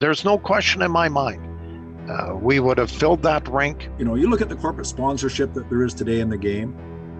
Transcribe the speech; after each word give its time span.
There's 0.00 0.24
no 0.24 0.38
question 0.38 0.82
in 0.82 0.92
my 0.92 1.08
mind. 1.08 2.08
Uh, 2.08 2.36
we 2.36 2.60
would 2.60 2.78
have 2.78 2.88
filled 2.88 3.20
that 3.24 3.48
rink. 3.48 3.90
You 3.98 4.04
know, 4.04 4.14
you 4.14 4.30
look 4.30 4.40
at 4.40 4.48
the 4.48 4.54
corporate 4.54 4.86
sponsorship 4.86 5.52
that 5.54 5.68
there 5.68 5.82
is 5.82 5.92
today 5.92 6.20
in 6.20 6.28
the 6.28 6.36
game. 6.36 6.72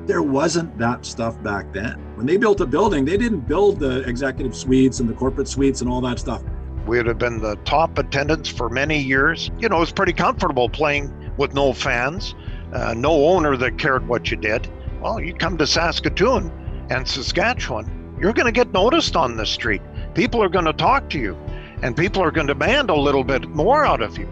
There 0.06 0.22
wasn't 0.22 0.78
that 0.78 1.04
stuff 1.04 1.42
back 1.42 1.72
then. 1.72 1.98
When 2.14 2.24
they 2.24 2.36
built 2.36 2.60
a 2.60 2.66
building, 2.66 3.04
they 3.04 3.16
didn't 3.16 3.48
build 3.48 3.80
the 3.80 4.08
executive 4.08 4.54
suites 4.54 5.00
and 5.00 5.08
the 5.08 5.14
corporate 5.14 5.48
suites 5.48 5.80
and 5.80 5.90
all 5.90 6.00
that 6.02 6.20
stuff. 6.20 6.40
We 6.86 6.98
would 6.98 7.06
have 7.06 7.18
been 7.18 7.40
the 7.40 7.56
top 7.64 7.98
attendance 7.98 8.48
for 8.48 8.68
many 8.68 9.00
years. 9.00 9.50
You 9.58 9.68
know, 9.68 9.78
it 9.78 9.80
was 9.80 9.90
pretty 9.90 10.12
comfortable 10.12 10.68
playing 10.68 11.12
with 11.36 11.54
no 11.54 11.72
fans, 11.72 12.36
uh, 12.72 12.94
no 12.94 13.26
owner 13.26 13.56
that 13.56 13.78
cared 13.78 14.06
what 14.06 14.30
you 14.30 14.36
did. 14.36 14.68
Well, 15.02 15.20
you 15.20 15.34
come 15.34 15.58
to 15.58 15.66
Saskatoon 15.66 16.52
and 16.90 17.08
Saskatchewan, 17.08 18.16
you're 18.20 18.32
going 18.32 18.46
to 18.46 18.52
get 18.52 18.72
noticed 18.72 19.16
on 19.16 19.36
the 19.36 19.46
street. 19.46 19.82
People 20.14 20.40
are 20.44 20.48
going 20.48 20.64
to 20.64 20.72
talk 20.72 21.10
to 21.10 21.18
you, 21.18 21.36
and 21.82 21.96
people 21.96 22.22
are 22.22 22.30
going 22.30 22.46
to 22.46 22.54
demand 22.54 22.90
a 22.90 22.94
little 22.94 23.24
bit 23.24 23.48
more 23.50 23.84
out 23.84 24.02
of 24.02 24.18
you. 24.18 24.28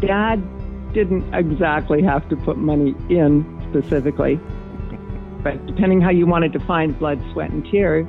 Dad 0.00 0.42
didn't 0.92 1.32
exactly 1.34 2.02
have 2.02 2.28
to 2.28 2.36
put 2.36 2.56
money 2.56 2.94
in 3.08 3.44
specifically, 3.70 4.40
but 5.42 5.64
depending 5.66 6.00
how 6.00 6.10
you 6.10 6.26
wanted 6.26 6.52
to 6.52 6.60
find 6.60 6.98
blood, 6.98 7.22
sweat, 7.32 7.50
and 7.50 7.64
tears, 7.70 8.06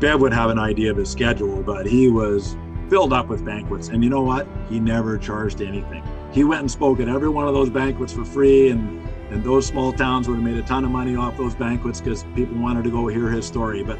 Bev 0.00 0.20
would 0.20 0.32
have 0.32 0.50
an 0.50 0.58
idea 0.58 0.90
of 0.90 0.96
his 0.98 1.10
schedule, 1.10 1.62
but 1.62 1.86
he 1.86 2.08
was 2.08 2.56
filled 2.90 3.12
up 3.12 3.28
with 3.28 3.44
banquets. 3.44 3.88
And 3.88 4.04
you 4.04 4.10
know 4.10 4.20
what? 4.20 4.46
He 4.68 4.78
never 4.78 5.16
charged 5.16 5.62
anything. 5.62 6.02
He 6.32 6.44
went 6.44 6.60
and 6.60 6.70
spoke 6.70 7.00
at 7.00 7.08
every 7.08 7.30
one 7.30 7.48
of 7.48 7.54
those 7.54 7.70
banquets 7.70 8.12
for 8.12 8.24
free, 8.24 8.68
and 8.68 9.02
and 9.30 9.42
those 9.42 9.66
small 9.66 9.92
towns 9.92 10.28
would 10.28 10.36
have 10.36 10.44
made 10.44 10.56
a 10.56 10.62
ton 10.62 10.84
of 10.84 10.90
money 10.90 11.16
off 11.16 11.36
those 11.36 11.54
banquets 11.54 12.00
because 12.00 12.24
people 12.36 12.56
wanted 12.58 12.84
to 12.84 12.90
go 12.90 13.08
hear 13.08 13.28
his 13.28 13.44
story. 13.44 13.82
But 13.82 13.98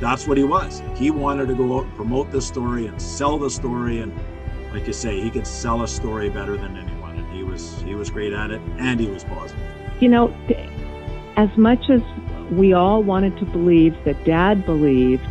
that's 0.00 0.26
what 0.26 0.38
he 0.38 0.44
was. 0.44 0.82
He 0.94 1.10
wanted 1.10 1.48
to 1.48 1.54
go 1.54 1.78
out 1.78 1.84
and 1.84 1.94
promote 1.94 2.30
the 2.30 2.40
story 2.40 2.86
and 2.86 3.00
sell 3.00 3.38
the 3.38 3.50
story. 3.50 4.00
And 4.00 4.12
like 4.72 4.86
you 4.86 4.92
say, 4.92 5.20
he 5.20 5.30
could 5.30 5.46
sell 5.46 5.82
a 5.82 5.88
story 5.88 6.28
better 6.28 6.56
than 6.56 6.76
anyone. 6.76 7.16
And 7.18 7.32
he 7.34 7.42
was 7.42 7.80
he 7.82 7.94
was 7.94 8.10
great 8.10 8.32
at 8.32 8.50
it, 8.50 8.60
and 8.78 9.00
he 9.00 9.08
was 9.08 9.24
positive. 9.24 9.62
You 10.00 10.08
know, 10.08 10.34
as 11.36 11.54
much 11.56 11.90
as 11.90 12.02
we 12.50 12.72
all 12.72 13.02
wanted 13.02 13.36
to 13.38 13.44
believe 13.44 13.96
that 14.04 14.22
Dad 14.24 14.64
believed 14.64 15.26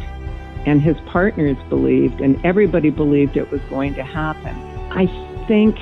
and 0.65 0.81
his 0.81 0.97
partners 1.05 1.57
believed, 1.69 2.19
and 2.19 2.43
everybody 2.45 2.89
believed 2.89 3.37
it 3.37 3.49
was 3.51 3.61
going 3.69 3.95
to 3.95 4.03
happen. 4.03 4.53
I 4.91 5.07
think 5.47 5.77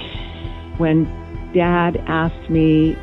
when 0.77 1.05
Dad 1.53 1.97
asked 2.05 2.51
me 2.51 2.95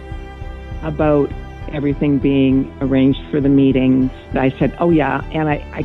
about 0.82 1.32
everything 1.70 2.18
being 2.18 2.72
arranged 2.80 3.20
for 3.30 3.40
the 3.40 3.48
meetings, 3.48 4.10
I 4.34 4.50
said, 4.58 4.76
Oh, 4.80 4.90
yeah. 4.90 5.24
And 5.32 5.48
I, 5.48 5.64
I 5.72 5.82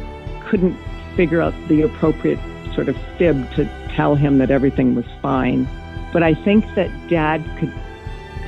couldn't 0.47 0.77
figure 1.15 1.41
out 1.41 1.53
the 1.67 1.81
appropriate 1.81 2.39
sort 2.73 2.89
of 2.89 2.97
fib 3.17 3.51
to 3.55 3.65
tell 3.95 4.15
him 4.15 4.37
that 4.37 4.51
everything 4.51 4.95
was 4.95 5.05
fine. 5.21 5.67
But 6.13 6.23
I 6.23 6.33
think 6.33 6.63
that 6.75 6.89
Dad 7.09 7.43
could 7.59 7.73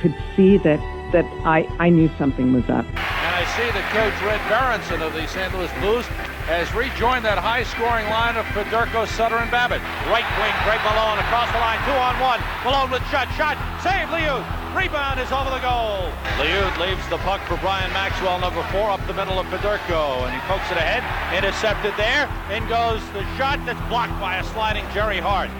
could 0.00 0.14
see 0.34 0.56
that 0.58 0.80
that 1.12 1.26
I, 1.44 1.66
I 1.78 1.90
knew 1.90 2.08
something 2.16 2.52
was 2.52 2.64
up. 2.70 2.86
And 2.86 3.34
I 3.34 3.44
see 3.58 3.66
that 3.74 3.86
coach 3.90 4.14
Red 4.22 4.40
Berenson 4.48 5.02
of 5.02 5.12
the 5.12 5.26
St. 5.26 5.52
Louis 5.52 5.70
Blues 5.80 6.06
has 6.46 6.72
rejoined 6.74 7.24
that 7.24 7.38
high-scoring 7.38 8.06
line 8.06 8.36
of 8.36 8.46
Federko 8.54 9.06
Sutter 9.06 9.38
and 9.38 9.50
Babych. 9.50 9.82
Right 10.06 10.26
wing, 10.38 10.54
Greg 10.62 10.78
Malone 10.86 11.18
across 11.18 11.50
the 11.50 11.58
line, 11.58 11.82
two 11.82 11.98
on 11.98 12.14
one. 12.22 12.38
Malone 12.62 12.90
with 12.90 13.02
shot, 13.10 13.26
shot, 13.34 13.58
save 13.82 14.06
Liut. 14.14 14.59
Rebound 14.74 15.18
is 15.18 15.32
over 15.32 15.50
the 15.50 15.58
goal. 15.58 16.12
Liut 16.38 16.78
leaves 16.78 17.06
the 17.08 17.18
puck 17.18 17.40
for 17.48 17.56
Brian 17.56 17.92
Maxwell, 17.92 18.38
number 18.38 18.62
four, 18.70 18.88
up 18.88 19.04
the 19.08 19.12
middle 19.12 19.40
of 19.40 19.46
Federko, 19.46 20.24
and 20.24 20.32
he 20.32 20.38
pokes 20.42 20.70
it 20.70 20.76
ahead, 20.76 21.02
intercepted 21.36 21.92
there. 21.96 22.30
In 22.56 22.68
goes 22.68 23.00
the 23.10 23.24
shot 23.36 23.58
that's 23.66 23.80
blocked 23.88 24.18
by 24.20 24.38
a 24.38 24.44
sliding 24.44 24.84
Gerry 24.94 25.18
Hart. 25.18 25.50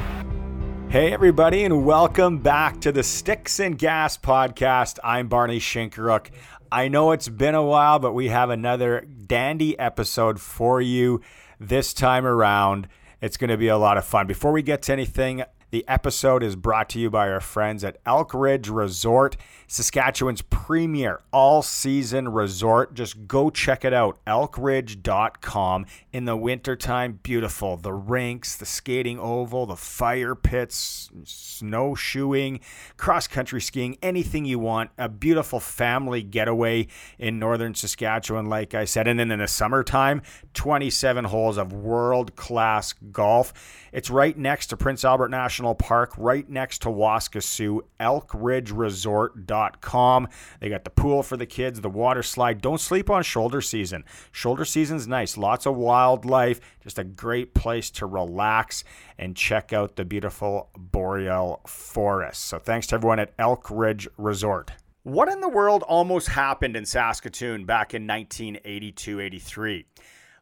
Hey, 0.90 1.12
everybody, 1.12 1.64
and 1.64 1.84
welcome 1.84 2.38
back 2.38 2.80
to 2.82 2.92
the 2.92 3.02
Sticks 3.02 3.58
and 3.58 3.76
Gas 3.76 4.16
podcast. 4.16 5.00
I'm 5.02 5.26
Barney 5.26 5.58
Shinkaruk. 5.58 6.28
I 6.70 6.86
know 6.86 7.10
it's 7.10 7.28
been 7.28 7.56
a 7.56 7.64
while, 7.64 7.98
but 7.98 8.12
we 8.12 8.28
have 8.28 8.48
another 8.48 9.04
dandy 9.26 9.76
episode 9.76 10.40
for 10.40 10.80
you 10.80 11.20
this 11.58 11.92
time 11.92 12.24
around. 12.24 12.86
It's 13.20 13.36
going 13.36 13.50
to 13.50 13.56
be 13.56 13.68
a 13.68 13.76
lot 13.76 13.98
of 13.98 14.04
fun. 14.04 14.28
Before 14.28 14.52
we 14.52 14.62
get 14.62 14.82
to 14.82 14.92
anything, 14.92 15.42
the 15.70 15.84
episode 15.86 16.42
is 16.42 16.56
brought 16.56 16.88
to 16.90 16.98
you 16.98 17.10
by 17.10 17.30
our 17.30 17.40
friends 17.40 17.84
at 17.84 17.98
Elk 18.04 18.34
Ridge 18.34 18.68
Resort, 18.68 19.36
Saskatchewan's 19.68 20.42
premier 20.42 21.20
all 21.32 21.62
season 21.62 22.28
resort. 22.30 22.94
Just 22.94 23.28
go 23.28 23.50
check 23.50 23.84
it 23.84 23.92
out, 23.92 24.18
elkridge.com. 24.26 25.86
In 26.12 26.24
the 26.24 26.36
wintertime, 26.36 27.20
beautiful. 27.22 27.76
The 27.76 27.92
rinks, 27.92 28.56
the 28.56 28.66
skating 28.66 29.20
oval, 29.20 29.66
the 29.66 29.76
fire 29.76 30.34
pits, 30.34 31.08
snowshoeing, 31.24 32.60
cross 32.96 33.28
country 33.28 33.60
skiing, 33.60 33.96
anything 34.02 34.44
you 34.44 34.58
want. 34.58 34.90
A 34.98 35.08
beautiful 35.08 35.60
family 35.60 36.22
getaway 36.22 36.88
in 37.18 37.38
northern 37.38 37.74
Saskatchewan, 37.74 38.46
like 38.46 38.74
I 38.74 38.84
said. 38.84 39.06
And 39.06 39.20
then 39.20 39.30
in 39.30 39.38
the 39.38 39.46
summertime, 39.46 40.22
27 40.54 41.26
holes 41.26 41.58
of 41.58 41.72
world 41.72 42.34
class 42.34 42.92
golf. 43.12 43.52
It's 43.92 44.10
right 44.10 44.36
next 44.36 44.68
to 44.68 44.76
Prince 44.76 45.04
Albert 45.04 45.28
National 45.28 45.59
Park, 45.74 46.12
right 46.16 46.48
next 46.48 46.82
to 46.82 46.88
Waskesiu, 46.88 47.80
elkridgeresort.com. 48.00 50.28
They 50.60 50.68
got 50.68 50.84
the 50.84 50.90
pool 50.90 51.22
for 51.22 51.36
the 51.36 51.46
kids, 51.46 51.80
the 51.80 51.88
water 51.88 52.22
slide. 52.22 52.60
Don't 52.60 52.80
sleep 52.80 53.08
on 53.10 53.22
shoulder 53.22 53.60
season. 53.60 54.04
Shoulder 54.32 54.64
season's 54.64 55.06
nice. 55.06 55.36
Lots 55.36 55.66
of 55.66 55.76
wildlife, 55.76 56.60
just 56.82 56.98
a 56.98 57.04
great 57.04 57.54
place 57.54 57.90
to 57.92 58.06
relax 58.06 58.82
and 59.18 59.36
check 59.36 59.72
out 59.72 59.94
the 59.96 60.04
beautiful 60.04 60.70
boreal 60.76 61.60
forest. 61.66 62.46
So 62.46 62.58
thanks 62.58 62.88
to 62.88 62.96
everyone 62.96 63.20
at 63.20 63.32
Elk 63.38 63.68
Ridge 63.70 64.08
Resort. 64.16 64.72
What 65.02 65.30
in 65.30 65.40
the 65.40 65.48
world 65.48 65.82
almost 65.84 66.28
happened 66.28 66.76
in 66.76 66.84
Saskatoon 66.84 67.64
back 67.64 67.94
in 67.94 68.06
1982 68.06 69.20
83? 69.20 69.86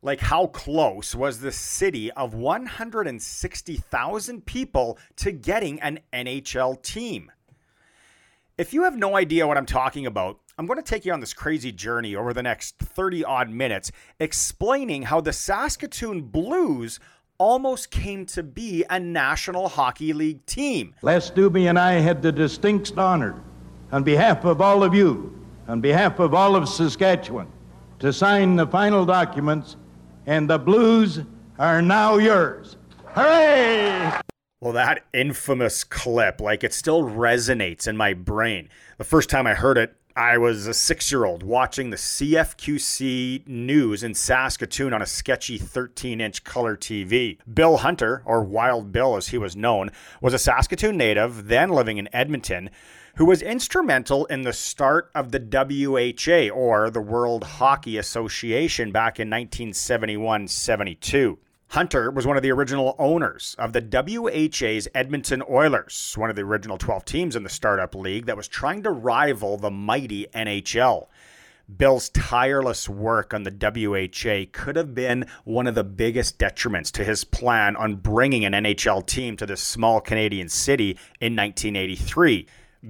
Like, 0.01 0.21
how 0.21 0.47
close 0.47 1.13
was 1.13 1.41
the 1.41 1.51
city 1.51 2.13
of 2.13 2.33
160,000 2.33 4.47
people 4.47 4.97
to 5.17 5.33
getting 5.33 5.81
an 5.81 5.99
NHL 6.13 6.81
team? 6.83 7.33
If 8.57 8.73
you 8.73 8.85
have 8.85 8.97
no 8.97 9.17
idea 9.17 9.45
what 9.47 9.57
I'm 9.57 9.67
talking 9.67 10.07
about, 10.07 10.39
I'm 10.57 10.67
going 10.67 10.79
to 10.79 10.85
take 10.85 11.05
you 11.05 11.13
on 11.13 11.19
this 11.19 11.35
crazy 11.35 11.73
journey 11.73 12.15
over 12.15 12.33
the 12.33 12.45
next 12.45 12.79
30 12.79 13.25
odd 13.25 13.51
minutes, 13.51 13.91
explaining 14.21 15.03
how 15.03 15.21
the 15.21 15.33
Saskatoon 15.33 16.23
Blues 16.23 17.01
almost 17.39 17.91
came 17.91 18.25
to 18.27 18.45
be 18.45 18.85
a 18.91 19.01
National 19.01 19.69
Hockey 19.69 20.13
League 20.13 20.47
team. 20.47 20.95
Les 21.03 21.29
Dubé 21.31 21.69
and 21.69 21.79
I 21.79 21.95
had 21.95 22.23
the 22.23 22.31
distinct 22.31 22.97
honor, 22.99 23.43
on 23.91 24.05
behalf 24.05 24.45
of 24.45 24.61
all 24.61 24.85
of 24.85 24.95
you, 24.95 25.45
on 25.67 25.81
behalf 25.81 26.21
of 26.21 26.35
all 26.35 26.55
of 26.55 26.69
Saskatchewan, 26.69 27.49
to 27.99 28.13
sign 28.13 28.55
the 28.55 28.67
final 28.67 29.05
documents 29.05 29.77
and 30.29 30.49
the 30.49 30.59
Blues 30.59 31.23
are 31.59 31.81
now 31.81 32.19
yours. 32.19 32.77
Hooray! 33.07 34.13
Well, 34.61 34.75
that 34.75 35.05
infamous 35.15 35.85
clip, 35.85 36.39
like 36.39 36.63
it 36.63 36.75
still 36.75 37.05
resonates 37.05 37.89
in 37.89 37.97
my 37.97 38.13
brain. 38.13 38.69
The 38.99 39.05
first 39.05 39.31
time 39.31 39.47
I 39.47 39.55
heard 39.55 39.79
it, 39.79 39.97
I 40.15 40.37
was 40.37 40.67
a 40.67 40.75
six 40.75 41.11
year 41.11 41.25
old 41.25 41.43
watching 41.43 41.89
the 41.89 41.97
CFQC 41.97 43.47
news 43.49 44.03
in 44.03 44.13
Saskatoon 44.13 44.93
on 44.93 45.01
a 45.01 45.07
sketchy 45.07 45.57
13 45.57 46.21
inch 46.21 46.45
color 46.45 46.77
TV. 46.77 47.39
Bill 47.51 47.79
Hunter, 47.79 48.23
or 48.27 48.43
Wild 48.43 48.93
Bill 48.93 49.17
as 49.17 49.29
he 49.29 49.39
was 49.39 49.57
known, 49.57 49.91
was 50.21 50.35
a 50.35 50.39
Saskatoon 50.39 50.99
native, 50.99 51.47
then 51.47 51.71
living 51.71 51.97
in 51.97 52.09
Edmonton, 52.13 52.69
who 53.19 53.25
was 53.25 53.43
instrumental 53.43 54.27
in 54.27 54.43
the 54.43 54.53
start 54.53 55.11
of 55.13 55.33
the 55.33 55.41
WHA, 55.41 56.55
or 56.55 56.89
the 56.89 57.01
World 57.01 57.43
Hockey 57.43 57.99
Association, 57.99 58.93
back 58.93 59.19
in 59.19 59.29
1971 59.29 60.47
72. 60.47 61.37
Hunter 61.71 62.13
was 62.13 62.29
one 62.29 62.37
of 62.37 62.45
the 62.45 62.53
original 62.53 62.95
owners 62.97 63.57
of 63.59 63.73
the 63.73 63.81
WHA's 63.81 64.87
Edmonton 64.95 65.43
Oilers, 65.51 66.15
one 66.17 66.31
of 66.31 66.37
the 66.37 66.43
original 66.43 66.79
12 66.79 67.05
teams 67.05 67.35
in 67.35 67.43
the 67.43 67.49
startup 67.49 67.97
league 67.97 68.27
that 68.27 68.37
was 68.37 68.47
trying 68.47 68.85
to 68.85 68.91
rival 68.91 69.57
the 69.57 69.71
mighty 69.71 70.29
NHL. 70.33 71.09
Bill's 71.77 72.09
tireless 72.11 72.89
work 72.89 73.35
on 73.35 73.43
the 73.43 73.51
WHA 73.51 74.51
could 74.53 74.77
have 74.77 74.95
been 74.95 75.27
one 75.43 75.67
of 75.67 75.75
the 75.75 75.85
biggest 75.85 76.39
detriments 76.39 76.93
to 76.93 77.05
his 77.05 77.25
plan 77.25 77.75
on 77.75 77.97
bringing 77.97 78.45
an 78.45 78.53
NHL 78.53 79.05
team 79.05 79.37
to 79.37 79.45
this 79.45 79.61
small 79.61 80.01
Canadian 80.01 80.49
city 80.49 80.91
in 81.21 81.35
1983. 81.35 82.47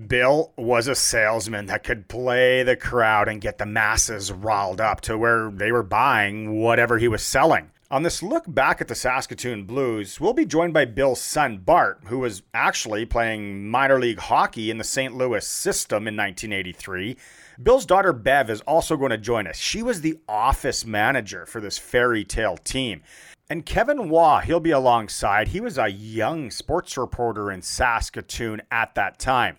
Bill 0.06 0.52
was 0.56 0.87
a 0.87 0.94
salesman 0.94 1.67
that 1.67 1.82
could 1.82 2.08
play 2.08 2.62
the 2.62 2.76
crowd 2.76 3.26
and 3.26 3.40
get 3.40 3.56
the 3.56 3.64
masses 3.64 4.31
riled 4.31 4.82
up 4.82 5.00
to 5.02 5.17
where 5.17 5.50
they 5.50 5.73
were 5.73 5.82
buying 5.82 6.61
whatever 6.61 6.99
he 6.99 7.08
was 7.08 7.23
selling. 7.23 7.70
On 7.90 8.02
this 8.02 8.23
look 8.23 8.44
back 8.46 8.82
at 8.82 8.88
the 8.88 8.94
Saskatoon 8.94 9.64
Blues, 9.64 10.20
we'll 10.20 10.35
be 10.35 10.44
joined 10.44 10.75
by 10.75 10.85
Bill's 10.85 11.23
son 11.23 11.56
Bart, 11.56 12.00
who 12.08 12.19
was 12.19 12.43
actually 12.52 13.06
playing 13.06 13.67
minor 13.67 13.99
league 13.99 14.19
hockey 14.19 14.70
in 14.70 14.76
the 14.76 14.85
St. 14.85 15.17
Louis 15.17 15.46
system 15.46 16.06
in 16.06 16.14
1983. 16.14 17.17
Bill's 17.62 17.87
daughter 17.87 18.12
Bev 18.12 18.50
is 18.50 18.61
also 18.62 18.99
going 18.99 19.11
to 19.11 19.17
join 19.17 19.46
us. 19.46 19.56
She 19.56 19.82
was 19.82 20.02
the 20.02 20.19
office 20.29 20.84
manager 20.84 21.46
for 21.46 21.62
this 21.62 21.79
fairy 21.79 22.25
tale 22.25 22.58
team. 22.58 23.02
And 23.49 23.64
Kevin 23.64 24.11
Waugh, 24.11 24.41
he'll 24.41 24.61
be 24.61 24.70
alongside. 24.70 25.49
He 25.49 25.61
was 25.62 25.79
a 25.79 25.88
young 25.88 26.50
sports 26.50 26.99
reporter 26.99 27.50
in 27.50 27.62
Saskatoon 27.62 28.61
at 28.70 28.94
that 28.96 29.19
time. 29.19 29.56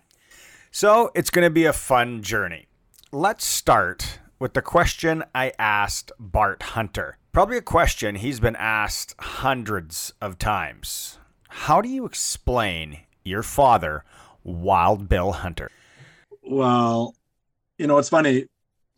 So 0.72 1.10
it's 1.16 1.30
going 1.30 1.44
to 1.44 1.50
be 1.50 1.64
a 1.64 1.72
fun 1.72 2.22
journey. 2.22 2.68
Let's 3.10 3.44
start 3.44 4.20
with 4.38 4.54
the 4.54 4.62
question 4.62 5.24
I 5.34 5.52
asked 5.58 6.12
Bart 6.20 6.62
Hunter. 6.62 7.18
Probably 7.32 7.56
a 7.56 7.62
question 7.62 8.14
he's 8.14 8.38
been 8.38 8.54
asked 8.54 9.16
hundreds 9.18 10.12
of 10.20 10.38
times. 10.38 11.18
How 11.48 11.80
do 11.80 11.88
you 11.88 12.04
explain 12.04 13.00
your 13.24 13.42
father, 13.42 14.04
Wild 14.44 15.08
Bill 15.08 15.32
Hunter? 15.32 15.72
Well, 16.44 17.16
you 17.76 17.88
know, 17.88 17.98
it's 17.98 18.08
funny. 18.08 18.46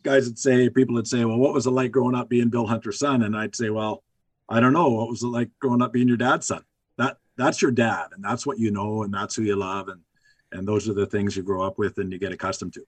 Guys 0.03 0.27
would 0.27 0.37
say, 0.37 0.69
people 0.69 0.93
would 0.93 1.07
say, 1.07 1.25
well, 1.25 1.37
what 1.37 1.53
was 1.53 1.65
it 1.65 1.71
like 1.71 1.89
growing 1.89 2.13
up 2.13 2.29
being 2.29 2.49
Bill 2.49 2.67
Hunter's 2.67 2.99
son? 2.99 3.23
And 3.23 3.35
I'd 3.35 3.55
say, 3.55 3.71
well, 3.71 4.03
I 4.47 4.59
don't 4.59 4.73
know. 4.73 4.89
What 4.89 5.09
was 5.09 5.23
it 5.23 5.27
like 5.27 5.49
growing 5.59 5.81
up 5.81 5.91
being 5.91 6.07
your 6.07 6.17
dad's 6.17 6.45
son? 6.45 6.63
That 6.99 7.17
that's 7.35 7.63
your 7.63 7.71
dad, 7.71 8.09
and 8.13 8.23
that's 8.23 8.45
what 8.45 8.59
you 8.59 8.69
know, 8.69 9.01
and 9.01 9.11
that's 9.11 9.35
who 9.35 9.41
you 9.41 9.55
love, 9.55 9.87
and 9.87 10.01
and 10.53 10.67
those 10.67 10.87
are 10.87 10.93
the 10.93 11.05
things 11.05 11.35
you 11.35 11.43
grow 11.43 11.63
up 11.63 11.77
with 11.77 11.97
and 11.97 12.11
you 12.11 12.19
get 12.19 12.31
accustomed 12.31 12.73
to. 12.73 12.85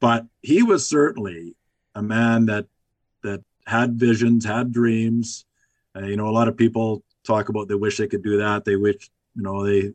But 0.00 0.26
he 0.40 0.62
was 0.62 0.88
certainly 0.88 1.54
a 1.94 2.02
man 2.02 2.46
that 2.46 2.66
that 3.22 3.42
had 3.66 3.94
visions, 3.94 4.44
had 4.44 4.72
dreams. 4.72 5.44
Uh, 5.94 6.06
you 6.06 6.16
know, 6.16 6.28
a 6.28 6.30
lot 6.38 6.48
of 6.48 6.56
people 6.56 7.04
talk 7.24 7.48
about 7.48 7.68
they 7.68 7.74
wish 7.74 7.98
they 7.98 8.08
could 8.08 8.22
do 8.22 8.38
that. 8.38 8.64
They 8.64 8.76
wish, 8.76 9.10
you 9.36 9.42
know, 9.42 9.64
they 9.64 9.92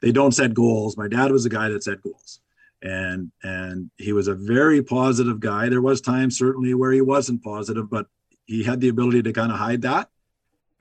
they 0.00 0.12
don't 0.12 0.32
set 0.32 0.54
goals. 0.54 0.96
My 0.96 1.08
dad 1.08 1.32
was 1.32 1.44
a 1.44 1.50
guy 1.50 1.68
that 1.68 1.84
set 1.84 2.02
goals 2.02 2.40
and 2.82 3.30
and 3.42 3.90
he 3.96 4.12
was 4.12 4.28
a 4.28 4.34
very 4.34 4.82
positive 4.82 5.40
guy 5.40 5.68
there 5.68 5.80
was 5.80 6.00
times 6.00 6.36
certainly 6.36 6.74
where 6.74 6.92
he 6.92 7.00
wasn't 7.00 7.42
positive 7.42 7.88
but 7.88 8.06
he 8.44 8.62
had 8.62 8.80
the 8.80 8.88
ability 8.88 9.22
to 9.22 9.32
kind 9.32 9.52
of 9.52 9.58
hide 9.58 9.82
that 9.82 10.08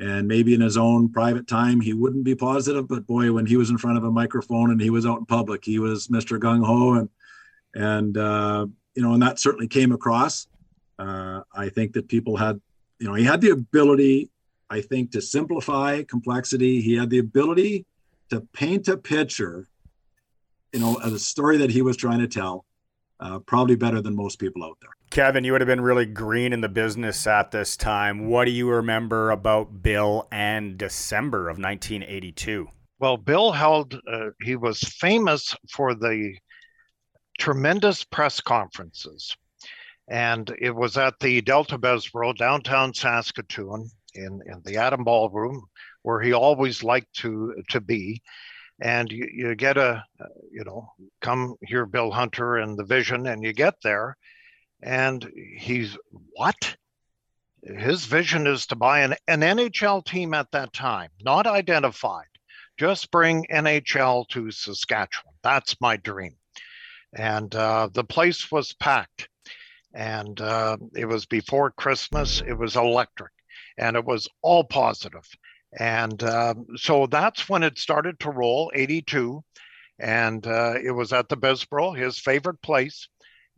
and 0.01 0.27
maybe 0.27 0.55
in 0.55 0.61
his 0.61 0.77
own 0.77 1.07
private 1.09 1.47
time 1.47 1.79
he 1.79 1.93
wouldn't 1.93 2.23
be 2.23 2.35
positive 2.35 2.87
but 2.87 3.05
boy 3.05 3.31
when 3.31 3.45
he 3.45 3.55
was 3.55 3.69
in 3.69 3.77
front 3.77 3.97
of 3.97 4.03
a 4.03 4.11
microphone 4.11 4.71
and 4.71 4.81
he 4.81 4.89
was 4.89 5.05
out 5.05 5.19
in 5.19 5.25
public 5.25 5.63
he 5.63 5.77
was 5.79 6.07
mr 6.07 6.39
gung-ho 6.39 6.93
and 6.93 7.09
and 7.75 8.17
uh, 8.17 8.65
you 8.95 9.01
know 9.01 9.13
and 9.13 9.21
that 9.21 9.39
certainly 9.39 9.67
came 9.67 9.91
across. 9.91 10.47
Uh, 10.99 11.41
i 11.55 11.69
think 11.69 11.93
that 11.93 12.07
people 12.07 12.35
had 12.35 12.59
you 12.99 13.07
know 13.07 13.13
he 13.13 13.23
had 13.23 13.41
the 13.41 13.49
ability 13.49 14.29
i 14.69 14.81
think 14.81 15.11
to 15.11 15.21
simplify 15.21 16.03
complexity. 16.03 16.81
He 16.81 16.95
had 16.95 17.09
the 17.09 17.19
ability 17.19 17.85
to 18.29 18.41
paint 18.53 18.87
a 18.87 18.97
picture 18.97 19.67
you 20.73 20.79
know 20.79 20.95
of 20.95 21.13
a 21.13 21.19
story 21.19 21.57
that 21.57 21.69
he 21.69 21.81
was 21.81 21.97
trying 21.97 22.19
to 22.19 22.27
tell 22.27 22.65
uh, 23.19 23.39
probably 23.39 23.75
better 23.75 24.01
than 24.01 24.15
most 24.15 24.39
people 24.39 24.63
out 24.63 24.77
there 24.81 24.95
Kevin, 25.11 25.43
you 25.43 25.51
would 25.51 25.59
have 25.59 25.67
been 25.67 25.81
really 25.81 26.05
green 26.05 26.53
in 26.53 26.61
the 26.61 26.69
business 26.69 27.27
at 27.27 27.51
this 27.51 27.75
time. 27.75 28.29
What 28.29 28.45
do 28.45 28.51
you 28.51 28.69
remember 28.69 29.31
about 29.31 29.83
Bill 29.83 30.25
and 30.31 30.77
December 30.77 31.49
of 31.49 31.57
1982? 31.57 32.69
Well, 32.97 33.17
Bill 33.17 33.51
held, 33.51 33.99
uh, 34.09 34.29
he 34.41 34.55
was 34.55 34.79
famous 34.79 35.53
for 35.69 35.95
the 35.95 36.33
tremendous 37.37 38.05
press 38.05 38.39
conferences. 38.39 39.35
And 40.07 40.49
it 40.61 40.73
was 40.73 40.95
at 40.97 41.19
the 41.19 41.41
Delta 41.41 41.77
Bessborough, 41.77 42.37
downtown 42.37 42.93
Saskatoon, 42.93 43.89
in, 44.13 44.39
in 44.45 44.61
the 44.63 44.77
Adam 44.77 45.03
Ballroom, 45.03 45.61
where 46.03 46.21
he 46.21 46.31
always 46.31 46.83
liked 46.83 47.13
to, 47.15 47.53
to 47.69 47.81
be 47.81 48.21
and 48.81 49.11
you, 49.11 49.27
you 49.31 49.55
get 49.55 49.77
a 49.77 50.03
you 50.51 50.63
know 50.63 50.87
come 51.21 51.55
hear 51.61 51.85
bill 51.85 52.11
hunter 52.11 52.57
and 52.57 52.77
the 52.77 52.83
vision 52.83 53.27
and 53.27 53.43
you 53.43 53.53
get 53.53 53.75
there 53.83 54.17
and 54.81 55.31
he's 55.57 55.97
what? 56.33 56.75
His 57.63 58.05
vision 58.05 58.47
is 58.47 58.65
to 58.67 58.75
buy 58.75 59.01
an, 59.01 59.15
an 59.27 59.41
NHL 59.41 60.03
team 60.03 60.33
at 60.33 60.51
that 60.51 60.73
time, 60.73 61.09
not 61.23 61.45
identified. 61.45 62.25
Just 62.77 63.11
bring 63.11 63.45
NHL 63.51 64.27
to 64.29 64.49
Saskatchewan. 64.49 65.35
That's 65.43 65.79
my 65.79 65.97
dream. 65.97 66.35
And 67.13 67.53
uh, 67.53 67.89
the 67.93 68.03
place 68.03 68.51
was 68.51 68.73
packed. 68.73 69.29
And 69.93 70.39
uh, 70.41 70.77
it 70.95 71.05
was 71.05 71.25
before 71.25 71.71
Christmas. 71.71 72.41
It 72.41 72.53
was 72.53 72.75
electric. 72.75 73.33
And 73.77 73.95
it 73.95 74.05
was 74.05 74.27
all 74.41 74.63
positive. 74.63 75.27
And 75.77 76.21
um, 76.23 76.65
so 76.75 77.05
that's 77.05 77.47
when 77.47 77.61
it 77.61 77.77
started 77.77 78.19
to 78.21 78.31
roll, 78.31 78.71
82. 78.73 79.43
And 79.99 80.45
uh, 80.47 80.75
it 80.83 80.91
was 80.91 81.13
at 81.13 81.29
the 81.29 81.37
Bessborough, 81.37 81.95
his 81.95 82.17
favorite 82.17 82.61
place 82.63 83.07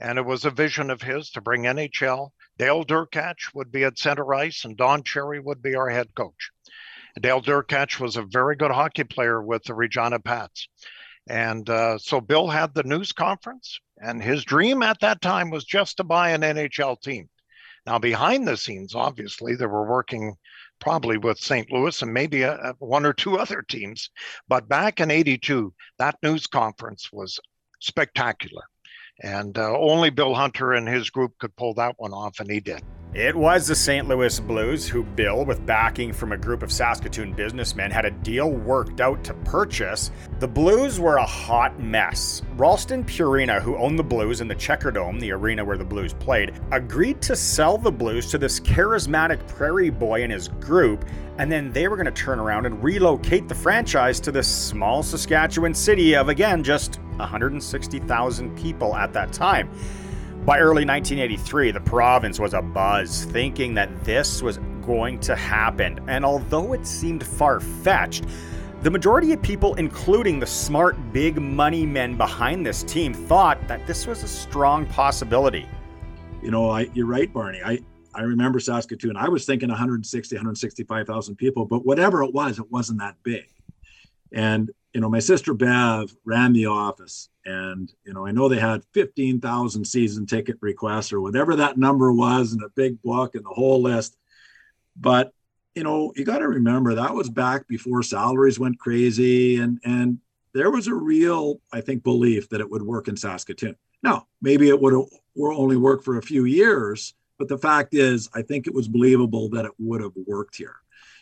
and 0.03 0.19
it 0.19 0.25
was 0.25 0.43
a 0.43 0.51
vision 0.51 0.89
of 0.89 1.01
his 1.01 1.31
to 1.31 1.41
bring 1.41 1.63
NHL. 1.63 2.31
Dale 2.57 2.83
Derkatch 2.83 3.53
would 3.55 3.71
be 3.71 3.85
at 3.85 3.97
center 3.97 4.33
ice, 4.33 4.65
and 4.65 4.75
Don 4.75 5.01
Cherry 5.01 5.39
would 5.39 5.61
be 5.61 5.75
our 5.75 5.89
head 5.89 6.13
coach. 6.13 6.51
Dale 7.19 7.41
Derkatch 7.41 7.99
was 8.01 8.17
a 8.17 8.23
very 8.23 8.57
good 8.57 8.71
hockey 8.71 9.05
player 9.05 9.41
with 9.41 9.63
the 9.63 9.73
Regina 9.73 10.19
Pats. 10.19 10.67
And 11.29 11.69
uh, 11.69 11.97
so 11.99 12.19
Bill 12.19 12.49
had 12.49 12.73
the 12.73 12.83
news 12.83 13.13
conference, 13.13 13.79
and 13.97 14.21
his 14.21 14.43
dream 14.43 14.83
at 14.83 14.99
that 14.99 15.21
time 15.21 15.49
was 15.49 15.63
just 15.63 15.97
to 15.97 16.03
buy 16.03 16.31
an 16.31 16.41
NHL 16.41 16.99
team. 17.01 17.29
Now, 17.85 17.97
behind 17.97 18.45
the 18.45 18.57
scenes, 18.57 18.95
obviously, 18.95 19.55
they 19.55 19.65
were 19.65 19.89
working 19.89 20.35
probably 20.79 21.17
with 21.17 21.37
St. 21.37 21.71
Louis 21.71 22.01
and 22.01 22.13
maybe 22.13 22.41
a, 22.41 22.55
a, 22.55 22.73
one 22.79 23.05
or 23.05 23.13
two 23.13 23.37
other 23.37 23.61
teams. 23.61 24.09
But 24.49 24.67
back 24.67 24.99
in 24.99 25.11
82, 25.11 25.73
that 25.97 26.17
news 26.21 26.45
conference 26.45 27.09
was 27.11 27.39
spectacular. 27.79 28.63
And 29.21 29.57
uh, 29.57 29.77
only 29.77 30.09
Bill 30.09 30.33
Hunter 30.33 30.73
and 30.73 30.87
his 30.87 31.09
group 31.09 31.37
could 31.37 31.55
pull 31.55 31.73
that 31.75 31.95
one 31.97 32.13
off, 32.13 32.39
and 32.39 32.49
he 32.49 32.59
did. 32.59 32.83
It 33.13 33.35
was 33.35 33.67
the 33.67 33.75
St. 33.75 34.07
Louis 34.07 34.39
Blues 34.39 34.89
who 34.89 35.03
Bill, 35.03 35.45
with 35.45 35.63
backing 35.67 36.11
from 36.11 36.31
a 36.31 36.37
group 36.37 36.63
of 36.63 36.71
Saskatoon 36.71 37.33
businessmen, 37.33 37.91
had 37.91 38.05
a 38.05 38.11
deal 38.11 38.49
worked 38.49 39.01
out 39.01 39.23
to 39.25 39.35
purchase. 39.45 40.09
The 40.39 40.47
Blues 40.47 40.99
were 40.99 41.17
a 41.17 41.25
hot 41.25 41.79
mess. 41.79 42.41
Ralston 42.55 43.03
Purina, 43.03 43.61
who 43.61 43.77
owned 43.77 43.99
the 43.99 44.03
Blues 44.03 44.41
in 44.41 44.47
the 44.47 44.55
Checkerdome, 44.55 45.19
the 45.19 45.31
arena 45.31 45.63
where 45.63 45.77
the 45.77 45.85
Blues 45.85 46.15
played, 46.15 46.59
agreed 46.71 47.21
to 47.21 47.35
sell 47.35 47.77
the 47.77 47.91
Blues 47.91 48.31
to 48.31 48.39
this 48.39 48.59
charismatic 48.59 49.47
prairie 49.47 49.91
boy 49.91 50.23
and 50.23 50.31
his 50.31 50.47
group, 50.47 51.05
and 51.37 51.51
then 51.51 51.71
they 51.71 51.87
were 51.87 51.95
going 51.95 52.05
to 52.07 52.11
turn 52.11 52.39
around 52.39 52.65
and 52.65 52.83
relocate 52.83 53.47
the 53.47 53.53
franchise 53.53 54.19
to 54.21 54.31
this 54.31 54.47
small 54.47 55.03
Saskatchewan 55.03 55.75
city 55.75 56.15
of, 56.15 56.29
again, 56.29 56.63
just 56.63 56.99
160,000 57.17 58.57
people 58.57 58.95
at 58.95 59.13
that 59.13 59.33
time. 59.33 59.69
By 60.45 60.59
early 60.59 60.83
1983, 60.83 61.71
the 61.71 61.79
province 61.79 62.39
was 62.39 62.51
abuzz, 62.51 63.23
thinking 63.31 63.73
that 63.75 64.03
this 64.03 64.41
was 64.41 64.57
going 64.85 65.19
to 65.21 65.35
happen. 65.35 65.99
And 66.07 66.25
although 66.25 66.73
it 66.73 66.85
seemed 66.85 67.25
far 67.25 67.59
fetched, 67.61 68.25
the 68.81 68.91
majority 68.91 69.31
of 69.31 69.41
people, 69.41 69.75
including 69.75 70.41
the 70.41 70.45
smart 70.45 70.97
big 71.13 71.39
money 71.39 71.85
men 71.85 72.17
behind 72.17 72.65
this 72.65 72.83
team, 72.83 73.13
thought 73.13 73.65
that 73.69 73.87
this 73.87 74.05
was 74.05 74.23
a 74.23 74.27
strong 74.27 74.85
possibility. 74.87 75.65
You 76.41 76.51
know, 76.51 76.69
I, 76.69 76.89
you're 76.93 77.05
right, 77.05 77.31
Barney. 77.31 77.61
I, 77.63 77.79
I 78.13 78.23
remember 78.23 78.59
Saskatoon. 78.59 79.15
I 79.15 79.29
was 79.29 79.45
thinking 79.45 79.69
160, 79.69 80.35
165,000 80.35 81.35
people, 81.37 81.65
but 81.65 81.85
whatever 81.85 82.21
it 82.23 82.33
was, 82.33 82.59
it 82.59 82.69
wasn't 82.69 82.99
that 82.99 83.15
big. 83.23 83.45
And 84.33 84.69
you 84.93 85.01
know, 85.01 85.09
my 85.09 85.19
sister 85.19 85.53
Bev 85.53 86.15
ran 86.23 86.53
the 86.53 86.67
office, 86.67 87.29
and 87.45 87.91
you 88.05 88.13
know, 88.13 88.27
I 88.27 88.31
know 88.31 88.47
they 88.47 88.59
had 88.59 88.85
15,000 88.93 89.85
season 89.85 90.25
ticket 90.27 90.57
requests 90.61 91.11
or 91.11 91.19
whatever 91.19 91.55
that 91.55 91.77
number 91.77 92.13
was, 92.13 92.53
and 92.53 92.63
a 92.63 92.69
big 92.69 93.01
book 93.01 93.33
and 93.33 93.43
the 93.43 93.49
whole 93.49 93.81
list. 93.81 94.17
But 94.95 95.33
you 95.73 95.83
know, 95.83 96.13
you 96.15 96.23
got 96.23 96.39
to 96.39 96.47
remember 96.47 96.93
that 96.93 97.15
was 97.15 97.29
back 97.29 97.67
before 97.67 98.03
salaries 98.03 98.59
went 98.59 98.79
crazy, 98.79 99.57
and 99.57 99.79
and 99.83 100.19
there 100.53 100.69
was 100.69 100.85
a 100.85 100.93
real, 100.93 101.59
I 101.71 101.81
think, 101.81 102.03
belief 102.03 102.49
that 102.49 102.61
it 102.61 102.69
would 102.69 102.83
work 102.83 103.07
in 103.07 103.17
Saskatoon. 103.17 103.75
Now, 104.03 104.27
maybe 104.41 104.69
it 104.69 104.79
would 104.79 104.93
only 105.39 105.77
work 105.77 106.03
for 106.03 106.17
a 106.17 106.21
few 106.21 106.45
years, 106.45 107.15
but 107.39 107.47
the 107.47 107.57
fact 107.57 107.95
is, 107.95 108.29
I 108.35 108.43
think 108.43 108.67
it 108.67 108.73
was 108.73 108.87
believable 108.87 109.49
that 109.49 109.65
it 109.65 109.71
would 109.79 110.01
have 110.01 110.11
worked 110.27 110.57
here 110.57 110.75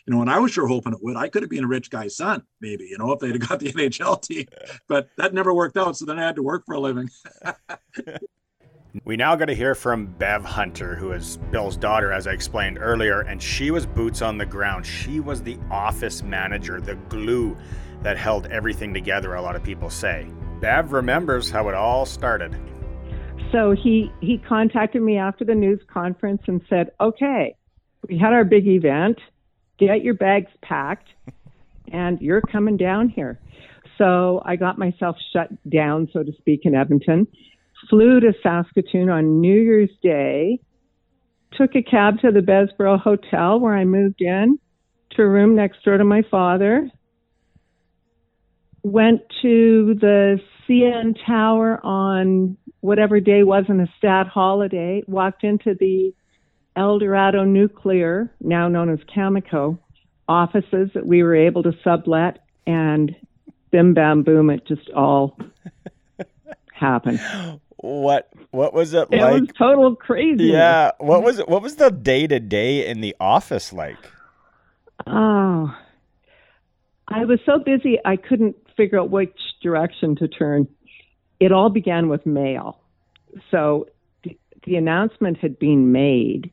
you 0.06 0.14
know, 0.14 0.20
and 0.20 0.30
I 0.30 0.38
was 0.38 0.50
sure 0.50 0.66
hoping 0.66 0.92
it 0.92 1.02
would. 1.02 1.16
I 1.16 1.28
could 1.28 1.42
have 1.42 1.50
been 1.50 1.64
a 1.64 1.68
rich 1.68 1.90
guy's 1.90 2.16
son, 2.16 2.42
maybe, 2.60 2.84
you 2.84 2.98
know, 2.98 3.12
if 3.12 3.20
they'd 3.20 3.32
have 3.32 3.48
got 3.48 3.60
the 3.60 3.72
NHL 3.72 4.20
team, 4.22 4.46
but 4.88 5.08
that 5.16 5.32
never 5.32 5.54
worked 5.54 5.76
out. 5.76 5.96
So 5.96 6.04
then 6.04 6.18
I 6.18 6.24
had 6.24 6.36
to 6.36 6.42
work 6.42 6.64
for 6.66 6.74
a 6.74 6.80
living. 6.80 7.08
we 9.04 9.16
now 9.16 9.36
got 9.36 9.46
to 9.46 9.54
hear 9.54 9.74
from 9.74 10.06
Bev 10.06 10.44
Hunter, 10.44 10.96
who 10.96 11.12
is 11.12 11.36
Bill's 11.50 11.76
daughter, 11.76 12.12
as 12.12 12.26
I 12.26 12.32
explained 12.32 12.78
earlier, 12.80 13.20
and 13.20 13.40
she 13.40 13.70
was 13.70 13.86
boots 13.86 14.22
on 14.22 14.38
the 14.38 14.46
ground. 14.46 14.84
She 14.84 15.20
was 15.20 15.42
the 15.42 15.58
office 15.70 16.22
manager, 16.22 16.80
the 16.80 16.96
glue 17.08 17.56
that 18.02 18.16
held 18.16 18.46
everything 18.46 18.92
together, 18.92 19.34
a 19.34 19.42
lot 19.42 19.54
of 19.54 19.62
people 19.62 19.88
say. 19.88 20.28
Bev 20.60 20.92
remembers 20.92 21.50
how 21.50 21.68
it 21.68 21.74
all 21.74 22.06
started. 22.06 22.56
So 23.52 23.72
he, 23.72 24.10
he 24.20 24.38
contacted 24.38 25.02
me 25.02 25.18
after 25.18 25.44
the 25.44 25.54
news 25.54 25.80
conference 25.86 26.42
and 26.46 26.60
said, 26.68 26.90
okay, 27.00 27.54
we 28.08 28.18
had 28.18 28.32
our 28.32 28.44
big 28.44 28.66
event 28.66 29.18
get 29.78 30.02
your 30.02 30.14
bags 30.14 30.50
packed 30.62 31.08
and 31.92 32.20
you're 32.20 32.42
coming 32.42 32.76
down 32.76 33.08
here. 33.08 33.40
So 33.98 34.42
I 34.44 34.56
got 34.56 34.78
myself 34.78 35.16
shut 35.32 35.48
down, 35.68 36.08
so 36.12 36.22
to 36.22 36.32
speak, 36.38 36.60
in 36.64 36.74
Edmonton, 36.74 37.26
flew 37.88 38.20
to 38.20 38.32
Saskatoon 38.42 39.10
on 39.10 39.40
New 39.40 39.60
Year's 39.60 39.90
Day, 40.02 40.60
took 41.52 41.74
a 41.74 41.82
cab 41.82 42.20
to 42.20 42.30
the 42.30 42.40
Bessborough 42.40 43.00
Hotel 43.00 43.60
where 43.60 43.76
I 43.76 43.84
moved 43.84 44.20
in, 44.20 44.58
to 45.12 45.22
a 45.22 45.28
room 45.28 45.54
next 45.54 45.84
door 45.84 45.98
to 45.98 46.04
my 46.04 46.22
father, 46.30 46.88
went 48.82 49.20
to 49.42 49.94
the 50.00 50.40
CN 50.68 51.14
Tower 51.26 51.84
on 51.84 52.56
whatever 52.80 53.20
day 53.20 53.42
wasn't 53.42 53.80
a 53.80 53.86
stat 53.98 54.26
holiday, 54.26 55.02
walked 55.06 55.44
into 55.44 55.74
the 55.78 56.12
El 56.76 56.98
Dorado 56.98 57.44
Nuclear, 57.44 58.30
now 58.40 58.68
known 58.68 58.88
as 58.90 58.98
Cameco, 59.14 59.78
offices 60.28 60.90
that 60.94 61.06
we 61.06 61.22
were 61.22 61.34
able 61.36 61.62
to 61.64 61.72
sublet, 61.84 62.38
and 62.66 63.14
bim 63.70 63.92
bam 63.94 64.22
boom, 64.22 64.48
it 64.50 64.66
just 64.66 64.88
all 64.90 65.36
happened. 66.72 67.20
What 67.76 68.28
what 68.52 68.72
was 68.72 68.94
it, 68.94 69.08
It 69.10 69.20
like? 69.20 69.34
It 69.34 69.40
was 69.40 69.48
total 69.58 69.96
crazy. 69.96 70.44
yeah, 70.44 70.92
what 70.98 71.22
was 71.22 71.38
it? 71.40 71.48
What 71.48 71.62
was 71.62 71.76
the 71.76 71.90
day 71.90 72.26
to 72.26 72.38
day 72.40 72.86
in 72.86 73.00
the 73.00 73.14
office 73.20 73.72
like? 73.72 73.98
Oh, 75.06 75.74
I 77.08 77.24
was 77.24 77.40
so 77.44 77.58
busy 77.58 77.98
I 78.04 78.16
couldn't 78.16 78.56
figure 78.76 79.00
out 79.00 79.10
which 79.10 79.36
direction 79.62 80.14
to 80.16 80.28
turn. 80.28 80.68
It 81.40 81.50
all 81.52 81.70
began 81.70 82.08
with 82.08 82.24
mail. 82.24 82.78
So 83.50 83.88
the, 84.22 84.38
the 84.64 84.76
announcement 84.76 85.38
had 85.38 85.58
been 85.58 85.90
made 85.90 86.52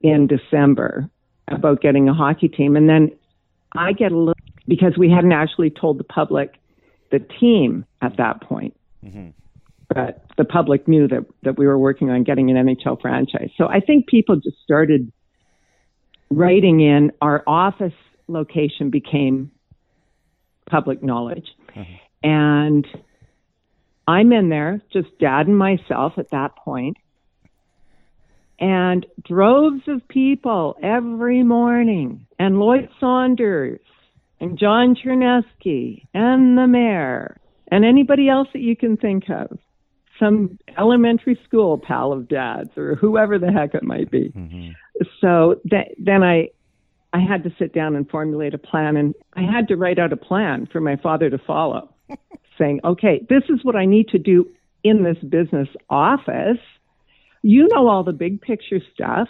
in 0.00 0.26
December 0.26 1.08
about 1.48 1.80
getting 1.80 2.08
a 2.08 2.14
hockey 2.14 2.48
team, 2.48 2.76
and 2.76 2.88
then 2.88 3.10
I 3.76 3.92
get 3.92 4.12
a 4.12 4.16
little 4.16 4.34
because 4.66 4.96
we 4.96 5.10
hadn't 5.10 5.32
actually 5.32 5.70
told 5.70 5.98
the 5.98 6.04
public 6.04 6.54
the 7.10 7.18
team 7.18 7.84
at 8.00 8.16
that 8.18 8.40
point. 8.42 8.76
Mm-hmm. 9.04 9.30
But 9.88 10.24
the 10.36 10.44
public 10.44 10.86
knew 10.86 11.08
that, 11.08 11.26
that 11.42 11.58
we 11.58 11.66
were 11.66 11.78
working 11.78 12.10
on 12.10 12.22
getting 12.22 12.50
an 12.50 12.66
NHL 12.66 13.00
franchise. 13.00 13.50
So 13.56 13.66
I 13.66 13.80
think 13.80 14.06
people 14.06 14.36
just 14.36 14.56
started 14.62 15.10
writing 16.30 16.80
in 16.80 17.10
our 17.20 17.42
office 17.46 17.92
location 18.28 18.90
became 18.90 19.50
public 20.70 21.02
knowledge. 21.02 21.48
Mm-hmm. 21.74 21.94
And 22.22 22.86
I'm 24.06 24.32
in 24.32 24.48
there, 24.48 24.80
just 24.92 25.08
dad 25.18 25.48
and 25.48 25.58
myself 25.58 26.14
at 26.18 26.30
that 26.30 26.54
point, 26.56 26.96
and 28.60 29.06
droves 29.24 29.82
of 29.88 30.06
people 30.08 30.76
every 30.82 31.42
morning, 31.42 32.26
and 32.38 32.60
Lloyd 32.60 32.88
Saunders, 33.00 33.80
and 34.38 34.58
John 34.58 34.94
Chernesky, 34.94 36.06
and 36.14 36.56
the 36.56 36.66
mayor, 36.66 37.40
and 37.70 37.84
anybody 37.84 38.28
else 38.28 38.48
that 38.52 38.60
you 38.60 38.76
can 38.76 38.96
think 38.96 39.24
of. 39.30 39.58
Some 40.18 40.58
elementary 40.76 41.40
school 41.46 41.78
pal 41.78 42.12
of 42.12 42.28
dad's, 42.28 42.76
or 42.76 42.94
whoever 42.94 43.38
the 43.38 43.50
heck 43.50 43.74
it 43.74 43.82
might 43.82 44.10
be. 44.10 44.30
Mm-hmm. 44.36 44.70
So 45.20 45.60
th- 45.68 45.94
then 45.98 46.22
I 46.22 46.50
I 47.12 47.20
had 47.20 47.42
to 47.44 47.50
sit 47.58 47.72
down 47.72 47.96
and 47.96 48.08
formulate 48.08 48.54
a 48.54 48.58
plan, 48.58 48.96
and 48.96 49.14
I 49.34 49.42
had 49.42 49.68
to 49.68 49.76
write 49.76 49.98
out 49.98 50.12
a 50.12 50.16
plan 50.16 50.68
for 50.70 50.80
my 50.80 50.96
father 50.96 51.30
to 51.30 51.38
follow, 51.38 51.92
saying, 52.58 52.80
okay, 52.84 53.24
this 53.28 53.42
is 53.48 53.64
what 53.64 53.76
I 53.76 53.86
need 53.86 54.08
to 54.08 54.18
do 54.18 54.48
in 54.84 55.02
this 55.02 55.18
business 55.18 55.68
office. 55.88 56.58
You 57.42 57.68
know 57.70 57.88
all 57.88 58.04
the 58.04 58.12
big 58.12 58.40
picture 58.40 58.80
stuff. 58.94 59.28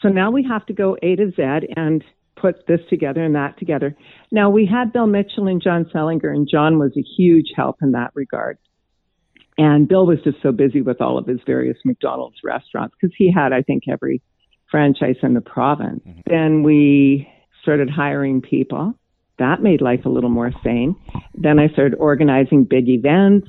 So 0.00 0.08
now 0.08 0.30
we 0.30 0.44
have 0.48 0.64
to 0.66 0.72
go 0.72 0.96
A 1.02 1.16
to 1.16 1.30
Z 1.30 1.72
and 1.76 2.02
put 2.36 2.66
this 2.66 2.80
together 2.88 3.22
and 3.22 3.34
that 3.34 3.58
together. 3.58 3.94
Now 4.32 4.48
we 4.48 4.66
had 4.66 4.92
Bill 4.92 5.06
Mitchell 5.06 5.46
and 5.46 5.62
John 5.62 5.84
Selinger, 5.92 6.34
and 6.34 6.48
John 6.50 6.78
was 6.78 6.92
a 6.96 7.02
huge 7.02 7.52
help 7.54 7.76
in 7.82 7.92
that 7.92 8.12
regard. 8.14 8.58
And 9.58 9.86
Bill 9.86 10.06
was 10.06 10.18
just 10.24 10.38
so 10.42 10.52
busy 10.52 10.80
with 10.80 11.02
all 11.02 11.18
of 11.18 11.26
his 11.26 11.40
various 11.44 11.76
McDonald's 11.84 12.38
restaurants 12.42 12.94
because 12.98 13.14
he 13.18 13.30
had, 13.30 13.52
I 13.52 13.60
think, 13.60 13.82
every 13.90 14.22
franchise 14.70 15.16
in 15.22 15.34
the 15.34 15.42
province. 15.42 16.02
Then 16.26 16.62
we 16.62 17.28
started 17.62 17.90
hiring 17.90 18.40
people. 18.40 18.94
That 19.38 19.62
made 19.62 19.82
life 19.82 20.06
a 20.06 20.08
little 20.08 20.30
more 20.30 20.52
sane. 20.64 20.96
Then 21.34 21.58
I 21.58 21.68
started 21.68 21.96
organizing 21.98 22.64
big 22.64 22.88
events, 22.88 23.48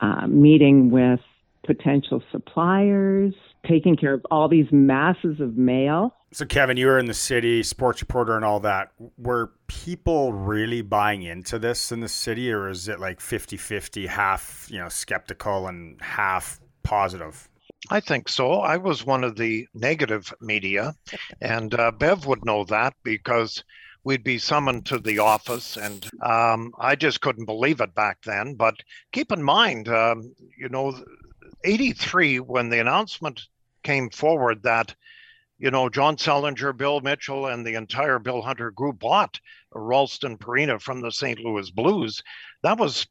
uh, 0.00 0.26
meeting 0.28 0.90
with 0.90 1.20
potential 1.66 2.22
suppliers, 2.30 3.34
taking 3.66 3.96
care 3.96 4.14
of 4.14 4.24
all 4.30 4.48
these 4.48 4.66
masses 4.70 5.40
of 5.40 5.56
mail. 5.56 6.14
So, 6.32 6.46
Kevin, 6.46 6.76
you 6.76 6.86
were 6.86 6.98
in 6.98 7.06
the 7.06 7.14
city, 7.14 7.62
sports 7.62 8.00
reporter, 8.00 8.36
and 8.36 8.44
all 8.44 8.60
that. 8.60 8.92
Were 9.18 9.52
people 9.66 10.32
really 10.32 10.82
buying 10.82 11.22
into 11.22 11.58
this 11.58 11.90
in 11.90 12.00
the 12.00 12.08
city, 12.08 12.52
or 12.52 12.68
is 12.68 12.88
it 12.88 13.00
like 13.00 13.20
50 13.20 13.56
50, 13.56 14.06
half 14.06 14.68
you 14.70 14.78
know 14.78 14.88
skeptical 14.88 15.66
and 15.66 16.00
half 16.00 16.60
positive? 16.82 17.48
I 17.88 18.00
think 18.00 18.28
so. 18.28 18.60
I 18.60 18.76
was 18.76 19.06
one 19.06 19.24
of 19.24 19.36
the 19.36 19.66
negative 19.74 20.32
media, 20.40 20.94
and 21.40 21.74
uh, 21.74 21.90
Bev 21.90 22.26
would 22.26 22.44
know 22.44 22.64
that 22.64 22.94
because 23.02 23.64
we'd 24.04 24.24
be 24.24 24.38
summoned 24.38 24.86
to 24.86 24.98
the 24.98 25.18
office, 25.18 25.76
and 25.76 26.08
um, 26.22 26.72
I 26.78 26.94
just 26.94 27.20
couldn't 27.20 27.46
believe 27.46 27.80
it 27.80 27.94
back 27.94 28.18
then. 28.24 28.54
But 28.54 28.76
keep 29.12 29.32
in 29.32 29.42
mind, 29.42 29.88
um, 29.88 30.34
you 30.56 30.68
know, 30.68 30.94
83, 31.64 32.40
when 32.40 32.68
the 32.68 32.80
announcement 32.80 33.48
came 33.82 34.10
forward 34.10 34.62
that, 34.62 34.94
you 35.58 35.70
know, 35.70 35.88
John 35.88 36.16
Selinger, 36.16 36.76
Bill 36.76 37.00
Mitchell, 37.00 37.46
and 37.46 37.66
the 37.66 37.74
entire 37.74 38.18
Bill 38.18 38.42
Hunter 38.42 38.70
group 38.70 38.98
bought 38.98 39.40
Ralston 39.72 40.38
Purina 40.38 40.80
from 40.80 41.00
the 41.00 41.12
St. 41.12 41.38
Louis 41.38 41.70
Blues, 41.70 42.22
that 42.62 42.78
was 42.78 43.06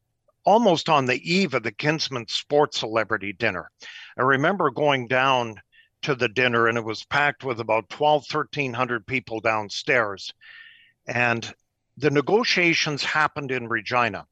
almost 0.45 0.89
on 0.89 1.05
the 1.05 1.21
eve 1.31 1.53
of 1.53 1.63
the 1.63 1.71
Kinsmen 1.71 2.27
Sports 2.27 2.79
Celebrity 2.79 3.33
Dinner. 3.33 3.69
I 4.17 4.23
remember 4.23 4.71
going 4.71 5.07
down 5.07 5.61
to 6.01 6.15
the 6.15 6.29
dinner 6.29 6.67
and 6.67 6.77
it 6.77 6.83
was 6.83 7.03
packed 7.05 7.43
with 7.43 7.59
about 7.59 7.89
12, 7.89 8.25
1300 8.31 9.05
people 9.05 9.41
downstairs. 9.41 10.33
And 11.07 11.53
the 11.97 12.09
negotiations 12.09 13.03
happened 13.03 13.51
in 13.51 13.67
Regina. 13.67 14.25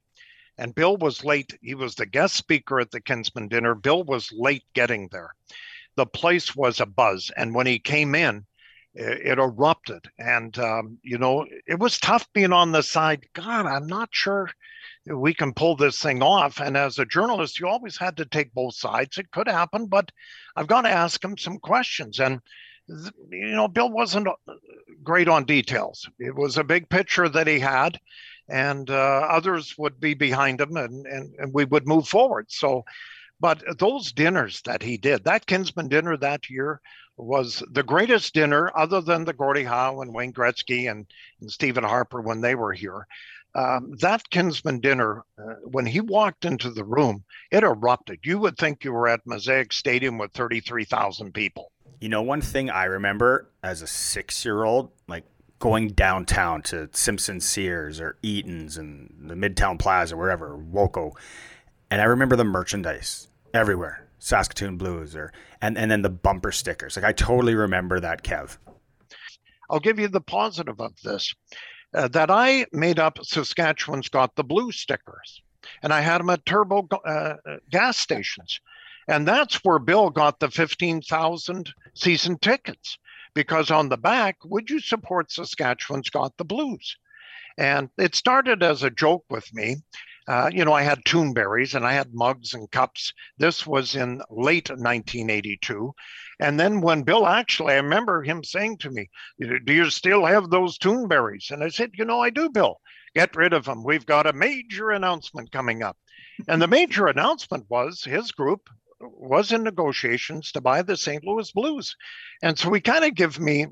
And 0.57 0.73
Bill 0.75 0.97
was 0.97 1.23
late. 1.23 1.57
He 1.61 1.75
was 1.75 1.95
the 1.95 2.05
guest 2.05 2.35
speaker 2.35 2.79
at 2.79 2.91
the 2.91 3.01
Kinsmen 3.01 3.47
dinner. 3.47 3.75
Bill 3.75 4.03
was 4.03 4.31
late 4.31 4.63
getting 4.73 5.07
there. 5.11 5.33
The 5.95 6.05
place 6.05 6.55
was 6.55 6.79
a 6.79 6.85
buzz. 6.85 7.31
And 7.37 7.53
when 7.53 7.67
he 7.67 7.79
came 7.79 8.15
in, 8.15 8.45
it, 8.93 9.33
it 9.33 9.39
erupted. 9.39 10.05
And, 10.17 10.57
um, 10.57 10.97
you 11.03 11.17
know, 11.17 11.45
it 11.67 11.79
was 11.79 11.99
tough 11.99 12.27
being 12.33 12.53
on 12.53 12.71
the 12.71 12.83
side. 12.83 13.25
God, 13.33 13.65
I'm 13.65 13.87
not 13.87 14.09
sure 14.11 14.49
we 15.05 15.33
can 15.33 15.53
pull 15.53 15.75
this 15.75 15.99
thing 15.99 16.21
off. 16.21 16.59
And 16.59 16.75
as 16.75 16.99
a 16.99 17.05
journalist, 17.05 17.59
you 17.59 17.67
always 17.67 17.97
had 17.97 18.17
to 18.17 18.25
take 18.25 18.53
both 18.53 18.75
sides. 18.75 19.17
It 19.17 19.31
could 19.31 19.47
happen, 19.47 19.85
but 19.85 20.11
I've 20.55 20.67
got 20.67 20.81
to 20.81 20.89
ask 20.89 21.23
him 21.23 21.37
some 21.37 21.59
questions. 21.59 22.19
And, 22.19 22.41
you 23.29 23.55
know, 23.55 23.67
Bill 23.67 23.89
wasn't 23.89 24.27
great 25.03 25.27
on 25.27 25.45
details. 25.45 26.09
It 26.19 26.35
was 26.35 26.57
a 26.57 26.63
big 26.63 26.89
picture 26.89 27.29
that 27.29 27.47
he 27.47 27.59
had, 27.59 27.99
and 28.49 28.89
uh, 28.89 29.27
others 29.29 29.75
would 29.77 29.99
be 29.99 30.13
behind 30.13 30.61
him, 30.61 30.75
and, 30.77 31.05
and, 31.05 31.35
and 31.37 31.53
we 31.53 31.65
would 31.65 31.87
move 31.87 32.07
forward. 32.07 32.45
So, 32.49 32.85
but 33.39 33.63
those 33.77 34.11
dinners 34.11 34.61
that 34.61 34.81
he 34.81 34.97
did, 34.97 35.23
that 35.25 35.45
Kinsmen 35.45 35.89
dinner 35.89 36.17
that 36.17 36.49
year 36.49 36.81
was 37.17 37.63
the 37.71 37.83
greatest 37.83 38.33
dinner 38.33 38.71
other 38.75 39.01
than 39.01 39.25
the 39.25 39.33
Gordie 39.33 39.63
Howe 39.63 40.01
and 40.01 40.13
Wayne 40.13 40.33
Gretzky 40.33 40.89
and, 40.89 41.05
and 41.41 41.51
Stephen 41.51 41.83
Harper 41.83 42.21
when 42.21 42.41
they 42.41 42.55
were 42.55 42.73
here. 42.73 43.07
Um, 43.55 43.95
that 44.01 44.29
Kinsmen 44.29 44.81
dinner, 44.81 45.23
uh, 45.39 45.55
when 45.63 45.87
he 45.87 45.99
walked 45.99 46.45
into 46.45 46.69
the 46.69 46.83
room, 46.83 47.23
it 47.51 47.63
erupted. 47.63 48.19
You 48.23 48.37
would 48.39 48.57
think 48.57 48.83
you 48.83 48.93
were 48.93 49.07
at 49.07 49.25
Mosaic 49.25 49.73
Stadium 49.73 50.19
with 50.19 50.31
33,000 50.33 51.33
people. 51.33 51.71
You 51.99 52.09
know, 52.09 52.21
one 52.21 52.41
thing 52.41 52.69
I 52.69 52.83
remember 52.83 53.49
as 53.63 53.81
a 53.81 53.87
six 53.87 54.45
year 54.45 54.63
old, 54.63 54.91
like 55.07 55.23
going 55.59 55.89
downtown 55.89 56.61
to 56.61 56.89
Simpson 56.93 57.39
Sears 57.39 57.99
or 57.99 58.17
Eaton's 58.21 58.77
and 58.77 59.13
the 59.19 59.35
Midtown 59.35 59.79
Plaza, 59.79 60.15
wherever, 60.15 60.57
Woolco. 60.57 61.13
And 61.89 62.01
I 62.01 62.05
remember 62.05 62.35
the 62.35 62.43
merchandise 62.43 63.27
everywhere. 63.53 64.07
Saskatoon 64.19 64.77
Blues 64.77 65.15
or 65.15 65.31
and, 65.61 65.77
and 65.77 65.89
then 65.89 66.01
the 66.01 66.09
bumper 66.09 66.51
stickers. 66.51 66.95
Like 66.95 67.05
I 67.05 67.11
totally 67.11 67.55
remember 67.55 67.99
that, 67.99 68.23
Kev. 68.23 68.57
I'll 69.69 69.79
give 69.79 69.99
you 69.99 70.07
the 70.07 70.21
positive 70.21 70.79
of 70.79 70.93
this. 71.03 71.33
Uh, 71.93 72.07
that 72.09 72.29
I 72.29 72.65
made 72.73 72.99
up 72.99 73.17
Saskatchewan's 73.23 74.09
got 74.09 74.35
the 74.35 74.43
blue 74.43 74.71
stickers, 74.71 75.41
and 75.81 75.93
I 75.93 76.01
had 76.01 76.19
them 76.19 76.29
at 76.29 76.45
turbo 76.45 76.87
uh, 77.05 77.35
gas 77.71 77.97
stations. 77.97 78.59
And 79.07 79.25
that's 79.25 79.63
where 79.63 79.79
Bill 79.79 80.09
got 80.09 80.39
the 80.39 80.51
15,000 80.51 81.73
season 81.93 82.37
tickets 82.39 82.97
because 83.38 83.70
on 83.70 83.88
the 83.88 83.98
back, 83.98 84.36
would 84.46 84.67
you 84.67 84.79
support 84.79 85.32
Saskatchewan's 85.32 86.10
got 86.10 86.36
the 86.38 86.44
blues? 86.44 86.98
And 87.56 87.88
it 87.96 88.15
started 88.15 88.63
as 88.63 88.82
a 88.82 88.89
joke 88.89 89.25
with 89.29 89.53
me. 89.53 89.75
Uh, 90.27 90.50
you 90.51 90.65
know, 90.65 90.74
I 90.74 90.82
had 90.82 91.06
Toonberries 91.06 91.75
and 91.75 91.86
I 91.86 91.94
had 91.94 92.15
mugs 92.15 92.56
and 92.56 92.70
cups. 92.72 93.13
This 93.38 93.67
was 93.67 93.96
in 93.96 94.24
late 94.32 94.72
1982. 94.72 95.94
And 96.39 96.60
then 96.60 96.82
when 96.82 97.03
Bill 97.03 97.27
actually, 97.27 97.74
I 97.74 97.77
remember 97.77 98.24
him 98.24 98.44
saying 98.44 98.79
to 98.79 98.89
me, 98.89 99.08
Do 99.39 99.72
you 99.72 99.91
still 99.91 100.25
have 100.25 100.50
those 100.50 100.79
Toonberries? 100.79 101.51
And 101.51 101.63
I 101.63 101.70
said, 101.70 101.91
You 101.94 102.06
know, 102.06 102.20
I 102.20 102.32
do, 102.32 102.50
Bill. 102.50 102.82
Get 103.13 103.36
rid 103.36 103.53
of 103.53 103.65
them. 103.65 103.84
We've 103.84 104.08
got 104.08 104.25
a 104.25 104.34
major 104.34 104.89
announcement 104.89 105.51
coming 105.51 105.84
up. 105.84 105.96
And 106.48 106.60
the 106.60 106.67
major 106.67 107.06
announcement 107.06 107.67
was 107.70 108.03
his 108.03 108.32
group 108.32 108.67
was 108.99 109.51
in 109.51 109.63
negotiations 109.63 110.51
to 110.51 110.61
buy 110.61 110.81
the 110.81 110.97
St. 110.97 111.23
Louis 111.23 111.51
Blues. 111.51 111.95
And 112.41 112.57
so 112.57 112.71
he 112.73 112.81
kind 112.81 113.05
of 113.05 113.15
give 113.15 113.39
me 113.39 113.67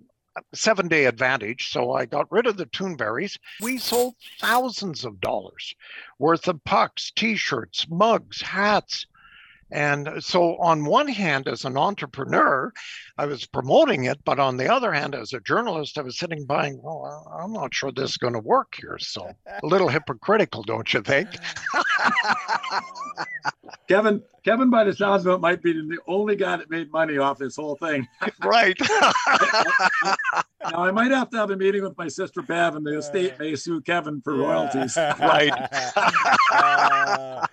seven 0.54 0.88
day 0.88 1.06
advantage. 1.06 1.70
So 1.72 1.94
I 1.94 2.06
got 2.06 2.32
rid 2.32 2.46
of 2.46 2.58
the 2.58 2.66
Tune-Berries. 2.68 3.38
We 3.62 3.78
sold 3.78 4.16
thousands 4.40 5.06
of 5.06 5.20
dollars 5.22 5.76
worth 6.20 6.48
of 6.48 6.64
pucks, 6.64 7.12
t 7.16 7.36
shirts, 7.36 7.88
mugs, 7.90 8.42
hats. 8.42 9.06
And 9.76 10.24
so, 10.24 10.56
on 10.56 10.86
one 10.86 11.10
hand, 11.10 11.50
as 11.50 11.66
an 11.66 11.76
entrepreneur, 11.76 12.72
I 13.18 13.26
was 13.26 13.46
promoting 13.46 14.06
it, 14.06 14.18
but 14.24 14.40
on 14.40 14.56
the 14.56 14.72
other 14.72 14.94
hand, 14.94 15.14
as 15.14 15.34
a 15.34 15.42
journalist, 15.42 15.98
I 15.98 16.02
was 16.02 16.18
sitting 16.18 16.46
by, 16.46 16.68
and, 16.68 16.80
well, 16.82 17.30
I'm 17.38 17.52
not 17.52 17.74
sure 17.74 17.92
this 17.92 18.12
is 18.12 18.18
going 18.18 18.36
to 18.36 18.40
work 18.40 18.76
here. 18.80 18.98
So, 19.00 19.34
a 19.46 19.66
little 19.66 19.90
hypocritical, 19.90 20.64
don't 20.64 20.94
you 20.94 21.02
think? 21.02 21.28
Kevin, 23.90 24.24
Kevin, 24.46 24.70
by 24.70 24.86
the 24.86 24.94
sounds 24.94 25.26
of 25.26 25.34
it, 25.34 25.42
might 25.42 25.62
be 25.62 25.74
the 25.74 26.00
only 26.08 26.38
guy 26.38 26.56
that 26.56 26.70
made 26.70 26.90
money 26.94 27.18
off 27.18 27.38
this 27.38 27.58
whole 27.58 27.76
thing. 27.76 28.08
right. 28.46 28.78
now, 28.80 29.12
I 30.78 30.92
might 30.92 31.12
have 31.12 31.30
to 31.32 31.38
have 31.38 31.52
a 31.52 31.58
meeting 31.58 31.84
with 31.84 31.98
my 31.98 32.08
sister 32.08 32.42
Bev, 32.42 32.78
and 32.78 32.86
the 32.86 32.98
estate 32.98 33.34
uh, 33.34 33.40
may 33.40 33.56
sue 33.58 33.82
Kevin 33.82 34.22
for 34.22 34.36
royalties. 34.36 34.96
right. 34.96 35.52
Uh, 36.50 37.46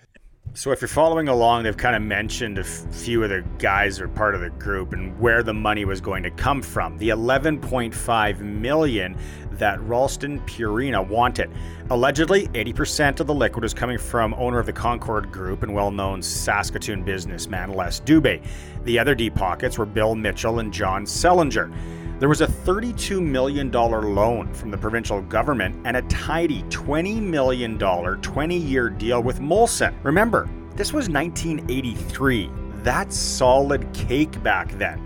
So, 0.55 0.71
if 0.71 0.81
you're 0.81 0.87
following 0.87 1.29
along, 1.29 1.63
they've 1.63 1.75
kind 1.75 1.95
of 1.95 2.03
mentioned 2.03 2.59
a 2.59 2.61
f- 2.61 2.85
few 2.91 3.23
of 3.23 3.31
the 3.31 3.43
guys 3.57 3.99
are 3.99 4.07
part 4.07 4.35
of 4.35 4.41
the 4.41 4.51
group 4.51 4.93
and 4.93 5.19
where 5.19 5.41
the 5.41 5.53
money 5.53 5.83
was 5.83 5.99
going 5.99 6.21
to 6.21 6.29
come 6.29 6.61
from. 6.61 6.95
The 6.99 7.09
11.5 7.09 8.39
million 8.39 9.17
that 9.53 9.79
Ralston 9.81 10.41
Purina 10.41 11.07
wanted. 11.07 11.49
Allegedly, 11.89 12.49
80% 12.49 13.19
of 13.19 13.25
the 13.25 13.33
liquid 13.33 13.65
is 13.65 13.73
coming 13.73 13.97
from 13.97 14.35
owner 14.35 14.59
of 14.59 14.67
the 14.67 14.73
Concord 14.73 15.31
Group 15.31 15.63
and 15.63 15.73
well-known 15.73 16.21
Saskatoon 16.21 17.01
businessman 17.01 17.73
Les 17.73 17.99
Dubé. 18.01 18.45
The 18.83 18.99
other 18.99 19.15
deep 19.15 19.33
pockets 19.33 19.79
were 19.79 19.87
Bill 19.87 20.13
Mitchell 20.13 20.59
and 20.59 20.71
John 20.71 21.05
Sellinger. 21.05 21.73
There 22.19 22.29
was 22.29 22.41
a 22.41 22.47
$32 22.47 23.21
million 23.21 23.71
loan 23.71 24.53
from 24.53 24.69
the 24.69 24.77
provincial 24.77 25.21
government 25.23 25.75
and 25.83 25.97
a 25.97 26.03
tidy 26.03 26.61
$20 26.63 27.19
million 27.19 27.77
20 27.77 28.57
year 28.57 28.89
deal 28.89 29.21
with 29.21 29.39
Molson. 29.39 29.93
Remember, 30.03 30.47
this 30.75 30.93
was 30.93 31.09
1983. 31.09 32.51
That's 32.83 33.17
solid 33.17 33.91
cake 33.93 34.41
back 34.43 34.71
then. 34.77 35.01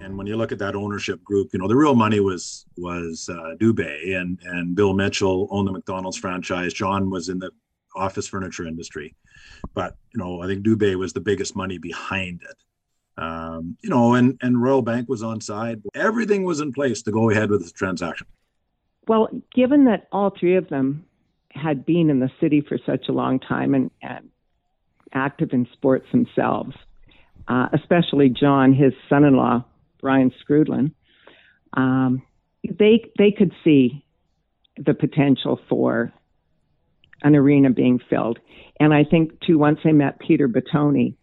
And 0.00 0.16
when 0.16 0.26
you 0.26 0.36
look 0.36 0.50
at 0.50 0.58
that 0.60 0.74
ownership 0.74 1.22
group, 1.22 1.50
you 1.52 1.58
know 1.58 1.68
the 1.68 1.76
real 1.76 1.94
money 1.94 2.20
was 2.20 2.64
was 2.76 3.28
uh, 3.28 3.54
Dubé 3.60 4.16
and 4.16 4.38
and 4.44 4.74
Bill 4.74 4.94
Mitchell 4.94 5.46
owned 5.50 5.68
the 5.68 5.72
McDonald's 5.72 6.16
franchise. 6.16 6.72
John 6.72 7.10
was 7.10 7.28
in 7.28 7.38
the 7.38 7.50
office 7.94 8.26
furniture 8.26 8.66
industry, 8.66 9.14
but 9.74 9.96
you 10.14 10.18
know 10.18 10.42
I 10.42 10.46
think 10.46 10.64
Dubé 10.64 10.96
was 10.96 11.12
the 11.12 11.20
biggest 11.20 11.54
money 11.54 11.78
behind 11.78 12.40
it 12.48 12.56
um, 13.20 13.76
you 13.82 13.90
know, 13.90 14.14
and 14.14 14.38
and 14.42 14.60
Royal 14.60 14.82
Bank 14.82 15.08
was 15.08 15.22
on 15.22 15.40
side. 15.40 15.82
Everything 15.94 16.44
was 16.44 16.60
in 16.60 16.72
place 16.72 17.02
to 17.02 17.12
go 17.12 17.30
ahead 17.30 17.50
with 17.50 17.64
the 17.64 17.70
transaction. 17.70 18.26
Well, 19.06 19.28
given 19.54 19.84
that 19.84 20.08
all 20.12 20.30
three 20.30 20.56
of 20.56 20.68
them 20.68 21.04
had 21.50 21.84
been 21.84 22.10
in 22.10 22.20
the 22.20 22.30
city 22.40 22.60
for 22.60 22.78
such 22.86 23.08
a 23.08 23.12
long 23.12 23.40
time 23.40 23.74
and, 23.74 23.90
and 24.02 24.30
active 25.12 25.50
in 25.52 25.66
sports 25.72 26.06
themselves, 26.12 26.74
uh, 27.48 27.68
especially 27.72 28.28
John, 28.28 28.72
his 28.72 28.92
son-in-law 29.08 29.64
Brian 30.00 30.32
Skrudland, 30.42 30.92
um, 31.74 32.22
they 32.62 33.04
they 33.18 33.32
could 33.32 33.52
see 33.64 34.04
the 34.76 34.94
potential 34.94 35.60
for 35.68 36.12
an 37.22 37.36
arena 37.36 37.70
being 37.70 38.00
filled. 38.08 38.38
And 38.78 38.94
I 38.94 39.04
think 39.04 39.40
too, 39.40 39.58
once 39.58 39.80
they 39.84 39.92
met 39.92 40.20
Peter 40.20 40.48
Bottone, 40.48 41.14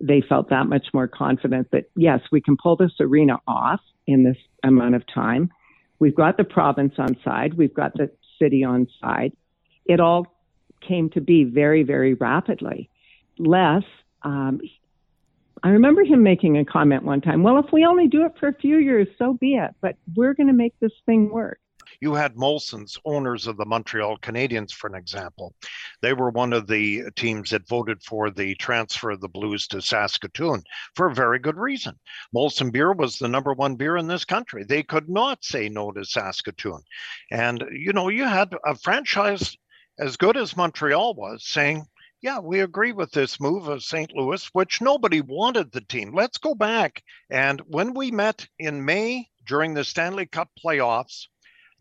they 0.00 0.22
felt 0.26 0.50
that 0.50 0.66
much 0.66 0.86
more 0.94 1.08
confident 1.08 1.70
that 1.72 1.90
yes, 1.96 2.20
we 2.32 2.40
can 2.40 2.56
pull 2.56 2.76
this 2.76 2.92
arena 3.00 3.38
off 3.46 3.80
in 4.06 4.24
this 4.24 4.36
amount 4.64 4.94
of 4.94 5.02
time. 5.12 5.50
We've 5.98 6.14
got 6.14 6.36
the 6.36 6.44
province 6.44 6.94
on 6.98 7.16
side, 7.22 7.54
we've 7.54 7.74
got 7.74 7.94
the 7.94 8.10
city 8.38 8.64
on 8.64 8.88
side. 9.00 9.32
It 9.84 10.00
all 10.00 10.26
came 10.86 11.10
to 11.10 11.20
be 11.20 11.44
very, 11.44 11.82
very 11.82 12.14
rapidly. 12.14 12.88
Les, 13.38 13.82
um, 14.22 14.60
I 15.62 15.70
remember 15.70 16.04
him 16.04 16.22
making 16.22 16.56
a 16.56 16.64
comment 16.64 17.04
one 17.04 17.20
time. 17.20 17.42
Well, 17.42 17.58
if 17.58 17.66
we 17.72 17.84
only 17.84 18.08
do 18.08 18.24
it 18.24 18.32
for 18.40 18.48
a 18.48 18.54
few 18.54 18.78
years, 18.78 19.08
so 19.18 19.34
be 19.34 19.54
it. 19.54 19.72
But 19.82 19.96
we're 20.14 20.32
going 20.34 20.46
to 20.46 20.54
make 20.54 20.74
this 20.80 20.92
thing 21.04 21.30
work. 21.30 21.60
You 22.00 22.14
had 22.14 22.34
Molson's 22.34 22.96
owners 23.04 23.46
of 23.46 23.56
the 23.58 23.66
Montreal 23.66 24.18
Canadiens, 24.18 24.72
for 24.72 24.88
an 24.88 24.94
example. 24.94 25.54
They 26.00 26.14
were 26.14 26.30
one 26.30 26.52
of 26.52 26.66
the 26.66 27.10
teams 27.14 27.50
that 27.50 27.68
voted 27.68 28.02
for 28.02 28.30
the 28.30 28.54
transfer 28.54 29.10
of 29.10 29.20
the 29.20 29.28
Blues 29.28 29.66
to 29.68 29.82
Saskatoon 29.82 30.62
for 30.94 31.08
a 31.08 31.14
very 31.14 31.38
good 31.38 31.56
reason. 31.56 31.98
Molson 32.34 32.72
beer 32.72 32.92
was 32.92 33.18
the 33.18 33.28
number 33.28 33.52
one 33.52 33.76
beer 33.76 33.96
in 33.96 34.06
this 34.06 34.24
country. 34.24 34.64
They 34.64 34.82
could 34.82 35.08
not 35.08 35.44
say 35.44 35.68
no 35.68 35.92
to 35.92 36.04
Saskatoon. 36.04 36.80
And, 37.30 37.64
you 37.70 37.92
know, 37.92 38.08
you 38.08 38.24
had 38.24 38.54
a 38.64 38.74
franchise 38.74 39.56
as 39.98 40.16
good 40.16 40.36
as 40.36 40.56
Montreal 40.56 41.14
was 41.14 41.46
saying, 41.46 41.84
yeah, 42.22 42.38
we 42.38 42.60
agree 42.60 42.92
with 42.92 43.10
this 43.12 43.40
move 43.40 43.68
of 43.68 43.82
St. 43.82 44.14
Louis, 44.14 44.44
which 44.52 44.80
nobody 44.80 45.20
wanted 45.20 45.72
the 45.72 45.80
team. 45.80 46.14
Let's 46.14 46.38
go 46.38 46.54
back. 46.54 47.02
And 47.30 47.60
when 47.66 47.94
we 47.94 48.10
met 48.10 48.46
in 48.58 48.84
May 48.84 49.28
during 49.46 49.74
the 49.74 49.84
Stanley 49.84 50.26
Cup 50.26 50.50
playoffs, 50.62 51.26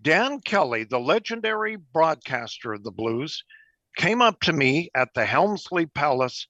Dan 0.02 0.40
Kelly, 0.40 0.86
the 0.86 1.00
legendary 1.00 1.76
broadcaster 1.76 2.74
of 2.74 2.84
the 2.84 2.92
Blues, 2.92 3.44
came 3.98 4.22
up 4.22 4.40
to 4.42 4.54
me 4.54 4.90
at 4.96 5.14
the 5.14 5.26
Helmsley 5.26 5.86
Palace 5.88 6.48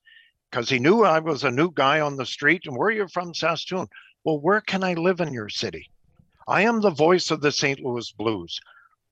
because 0.49 0.69
he 0.69 0.77
knew 0.77 1.03
I 1.03 1.19
was 1.19 1.43
a 1.43 1.51
new 1.51 1.71
guy 1.71 1.99
on 1.99 2.15
the 2.15 2.25
street. 2.25 2.63
And 2.65 2.77
where 2.77 2.89
are 2.89 2.91
you 2.91 3.07
from, 3.07 3.33
Saskatoon? 3.33 3.87
Well, 4.23 4.39
where 4.39 4.61
can 4.61 4.83
I 4.83 4.93
live 4.93 5.19
in 5.19 5.33
your 5.33 5.49
city? 5.49 5.89
I 6.47 6.61
am 6.61 6.81
the 6.81 6.91
voice 6.91 7.31
of 7.31 7.41
the 7.41 7.51
St. 7.51 7.79
Louis 7.79 8.11
Blues. 8.11 8.59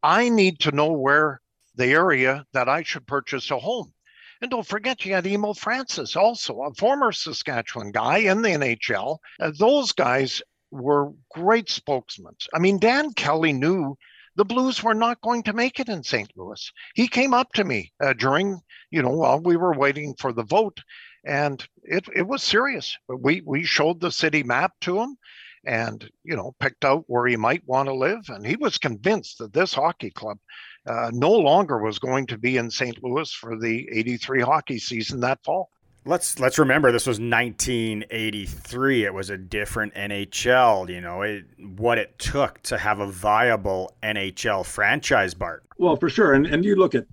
I 0.03 0.29
need 0.29 0.59
to 0.61 0.71
know 0.71 0.91
where 0.91 1.41
the 1.75 1.87
area 1.87 2.45
that 2.53 2.69
I 2.69 2.83
should 2.83 3.07
purchase 3.07 3.49
a 3.49 3.57
home. 3.57 3.93
And 4.41 4.51
don't 4.51 4.67
forget, 4.67 5.03
you 5.03 5.13
had 5.13 5.25
Emile 5.25 5.55
Francis, 5.55 6.15
also 6.15 6.61
a 6.61 6.73
former 6.75 7.11
Saskatchewan 7.11 7.91
guy 7.91 8.19
in 8.19 8.43
the 8.43 8.49
NHL. 8.49 9.17
Uh, 9.39 9.51
those 9.57 9.91
guys 9.93 10.43
were 10.69 11.11
great 11.31 11.69
spokesmen. 11.69 12.35
I 12.53 12.59
mean, 12.59 12.77
Dan 12.77 13.13
Kelly 13.13 13.53
knew 13.53 13.97
the 14.37 14.45
Blues 14.45 14.83
were 14.83 14.93
not 14.93 15.19
going 15.21 15.43
to 15.43 15.53
make 15.53 15.79
it 15.79 15.89
in 15.89 16.03
St. 16.03 16.31
Louis. 16.37 16.71
He 16.93 17.07
came 17.07 17.33
up 17.33 17.51
to 17.53 17.63
me 17.63 17.91
uh, 17.99 18.13
during, 18.13 18.61
you 18.91 19.01
know, 19.01 19.09
while 19.09 19.41
we 19.41 19.57
were 19.57 19.73
waiting 19.73 20.13
for 20.19 20.31
the 20.31 20.43
vote, 20.43 20.79
and 21.25 21.67
it, 21.83 22.05
it 22.15 22.27
was 22.27 22.43
serious. 22.43 22.95
We 23.09 23.41
we 23.41 23.63
showed 23.63 23.99
the 23.99 24.11
city 24.11 24.43
map 24.43 24.73
to 24.81 24.99
him, 25.01 25.17
and 25.65 26.07
you 26.23 26.35
know, 26.35 26.55
picked 26.59 26.85
out 26.85 27.03
where 27.07 27.25
he 27.25 27.35
might 27.35 27.67
want 27.67 27.87
to 27.89 27.93
live, 27.93 28.29
and 28.29 28.45
he 28.45 28.55
was 28.55 28.77
convinced 28.77 29.39
that 29.39 29.53
this 29.53 29.73
hockey 29.73 30.11
club 30.11 30.37
uh, 30.85 31.11
no 31.13 31.31
longer 31.31 31.79
was 31.79 31.99
going 31.99 32.27
to 32.27 32.37
be 32.37 32.57
in 32.57 32.69
St. 32.69 33.03
Louis 33.03 33.31
for 33.33 33.57
the 33.59 33.89
'83 33.91 34.41
hockey 34.41 34.77
season 34.77 35.19
that 35.21 35.43
fall. 35.43 35.71
Let's 36.07 36.39
let's 36.39 36.57
remember 36.57 36.93
this 36.93 37.05
was 37.05 37.19
1983. 37.19 39.03
It 39.03 39.13
was 39.13 39.29
a 39.29 39.37
different 39.37 39.93
NHL. 39.93 40.89
You 40.89 41.01
know 41.01 41.21
it, 41.23 41.43
what 41.59 41.97
it 41.97 42.17
took 42.17 42.61
to 42.63 42.77
have 42.77 42.99
a 42.99 43.07
viable 43.07 43.93
NHL 44.01 44.65
franchise, 44.65 45.33
Bart. 45.33 45.63
Well, 45.77 45.97
for 45.97 46.09
sure, 46.09 46.33
and 46.33 46.45
and 46.45 46.63
you 46.63 46.77
look 46.77 46.95
at, 46.95 47.05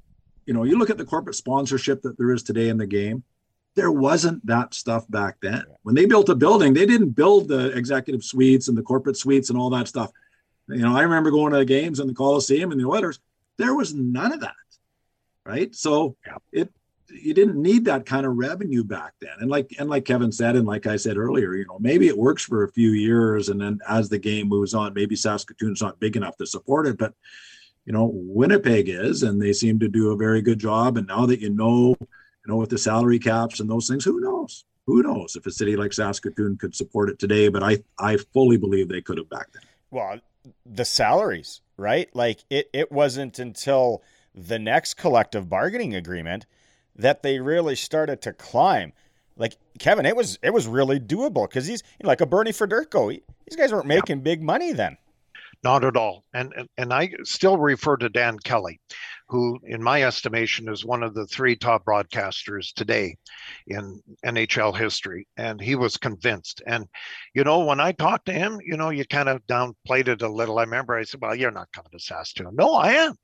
you 0.46 0.54
know, 0.54 0.62
you 0.62 0.78
look 0.78 0.90
at 0.90 0.98
the 0.98 1.04
corporate 1.04 1.34
sponsorship 1.34 2.02
that 2.02 2.16
there 2.16 2.32
is 2.32 2.44
today 2.44 2.68
in 2.68 2.78
the 2.78 2.86
game. 2.86 3.24
There 3.74 3.90
wasn't 3.90 4.46
that 4.46 4.72
stuff 4.74 5.04
back 5.10 5.38
then. 5.42 5.64
When 5.82 5.96
they 5.96 6.06
built 6.06 6.28
a 6.28 6.36
building, 6.36 6.72
they 6.72 6.86
didn't 6.86 7.10
build 7.10 7.48
the 7.48 7.76
executive 7.76 8.22
suites 8.22 8.68
and 8.68 8.78
the 8.78 8.82
corporate 8.82 9.16
suites 9.16 9.50
and 9.50 9.58
all 9.58 9.70
that 9.70 9.88
stuff. 9.88 10.12
You 10.68 10.78
know, 10.82 10.96
I 10.96 11.02
remember 11.02 11.32
going 11.32 11.52
to 11.52 11.58
the 11.58 11.64
games 11.64 11.98
in 11.98 12.06
the 12.06 12.14
Coliseum 12.14 12.70
and 12.70 12.80
the 12.80 12.86
Oilers. 12.86 13.18
There 13.58 13.74
was 13.74 13.92
none 13.92 14.32
of 14.32 14.40
that, 14.42 14.54
right? 15.44 15.74
So 15.74 16.16
yeah. 16.24 16.36
it 16.52 16.72
you 17.14 17.34
didn't 17.34 17.60
need 17.60 17.84
that 17.84 18.06
kind 18.06 18.26
of 18.26 18.36
revenue 18.36 18.84
back 18.84 19.12
then. 19.20 19.34
And 19.40 19.50
like 19.50 19.74
and 19.78 19.88
like 19.88 20.04
Kevin 20.04 20.32
said, 20.32 20.56
and 20.56 20.66
like 20.66 20.86
I 20.86 20.96
said 20.96 21.16
earlier, 21.16 21.54
you 21.54 21.66
know, 21.66 21.78
maybe 21.78 22.08
it 22.08 22.18
works 22.18 22.44
for 22.44 22.64
a 22.64 22.72
few 22.72 22.90
years, 22.90 23.48
and 23.48 23.60
then 23.60 23.78
as 23.88 24.08
the 24.08 24.18
game 24.18 24.48
moves 24.48 24.74
on, 24.74 24.94
maybe 24.94 25.16
Saskatoon's 25.16 25.82
not 25.82 26.00
big 26.00 26.16
enough 26.16 26.36
to 26.38 26.46
support 26.46 26.86
it, 26.86 26.98
but 26.98 27.14
you 27.84 27.92
know, 27.92 28.10
Winnipeg 28.14 28.88
is, 28.88 29.22
and 29.22 29.40
they 29.40 29.52
seem 29.52 29.78
to 29.78 29.88
do 29.88 30.10
a 30.10 30.16
very 30.16 30.40
good 30.40 30.58
job. 30.58 30.96
And 30.96 31.06
now 31.06 31.26
that 31.26 31.40
you 31.40 31.50
know, 31.50 31.94
you 32.00 32.46
know, 32.46 32.56
with 32.56 32.70
the 32.70 32.78
salary 32.78 33.18
caps 33.18 33.60
and 33.60 33.68
those 33.68 33.88
things, 33.88 34.04
who 34.04 34.20
knows? 34.20 34.64
Who 34.86 35.02
knows 35.02 35.36
if 35.36 35.46
a 35.46 35.50
city 35.50 35.76
like 35.76 35.92
Saskatoon 35.92 36.58
could 36.58 36.74
support 36.74 37.10
it 37.10 37.18
today? 37.18 37.48
But 37.48 37.62
I 37.62 37.78
I 37.98 38.16
fully 38.32 38.56
believe 38.56 38.88
they 38.88 39.00
could 39.00 39.18
have 39.18 39.30
back 39.30 39.52
then. 39.52 39.62
Well, 39.90 40.20
the 40.66 40.84
salaries, 40.84 41.60
right? 41.76 42.14
Like 42.14 42.40
it 42.50 42.68
it 42.72 42.90
wasn't 42.90 43.38
until 43.38 44.02
the 44.34 44.58
next 44.58 44.94
collective 44.94 45.48
bargaining 45.48 45.94
agreement 45.94 46.44
that 46.96 47.22
they 47.22 47.38
really 47.38 47.76
started 47.76 48.22
to 48.22 48.32
climb. 48.32 48.92
Like 49.36 49.56
Kevin, 49.78 50.06
it 50.06 50.16
was 50.16 50.38
it 50.42 50.52
was 50.52 50.66
really 50.66 51.00
doable 51.00 51.48
because 51.48 51.66
he's 51.66 51.82
you 51.98 52.04
know, 52.04 52.08
like 52.08 52.20
a 52.20 52.26
Bernie 52.26 52.52
Federko. 52.52 53.10
These 53.46 53.56
guys 53.56 53.72
weren't 53.72 53.86
making 53.86 54.20
big 54.20 54.42
money 54.42 54.72
then. 54.72 54.96
Not 55.64 55.82
at 55.82 55.96
all. 55.96 56.24
And, 56.34 56.52
and 56.56 56.68
and 56.76 56.92
I 56.92 57.10
still 57.22 57.56
refer 57.56 57.96
to 57.96 58.10
Dan 58.10 58.38
Kelly, 58.38 58.80
who, 59.28 59.58
in 59.64 59.82
my 59.82 60.02
estimation, 60.02 60.68
is 60.68 60.84
one 60.84 61.02
of 61.02 61.14
the 61.14 61.26
three 61.26 61.56
top 61.56 61.86
broadcasters 61.86 62.72
today 62.74 63.16
in 63.66 64.00
NHL 64.24 64.76
history. 64.76 65.26
And 65.38 65.60
he 65.60 65.74
was 65.74 65.96
convinced. 65.96 66.62
And 66.66 66.86
you 67.34 67.44
know, 67.44 67.64
when 67.64 67.80
I 67.80 67.92
talked 67.92 68.26
to 68.26 68.32
him, 68.32 68.60
you 68.62 68.76
know, 68.76 68.90
you 68.90 69.06
kind 69.06 69.28
of 69.28 69.44
downplayed 69.46 70.08
it 70.08 70.22
a 70.22 70.28
little. 70.28 70.58
I 70.58 70.64
remember 70.64 70.94
I 70.94 71.04
said, 71.04 71.20
"Well, 71.22 71.34
you're 71.34 71.50
not 71.50 71.72
coming 71.72 71.90
to 71.92 71.98
Saskatoon." 71.98 72.54
No, 72.54 72.74
I 72.74 72.92
am. 72.92 73.14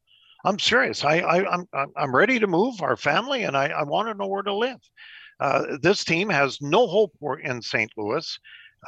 I'm 0.44 0.59
serious. 0.59 1.05
I, 1.05 1.18
I 1.18 1.53
I'm 1.53 1.66
I'm 1.96 2.14
ready 2.14 2.38
to 2.38 2.46
move 2.46 2.83
our 2.83 2.96
family, 2.96 3.42
and 3.44 3.57
I, 3.57 3.68
I 3.68 3.83
want 3.83 4.09
to 4.09 4.14
know 4.14 4.26
where 4.26 4.42
to 4.42 4.55
live. 4.55 4.81
Uh, 5.38 5.79
this 5.81 6.05
team 6.05 6.29
has 6.29 6.61
no 6.61 6.87
hope 6.87 7.12
in 7.42 7.62
St. 7.62 7.90
Louis, 7.96 8.38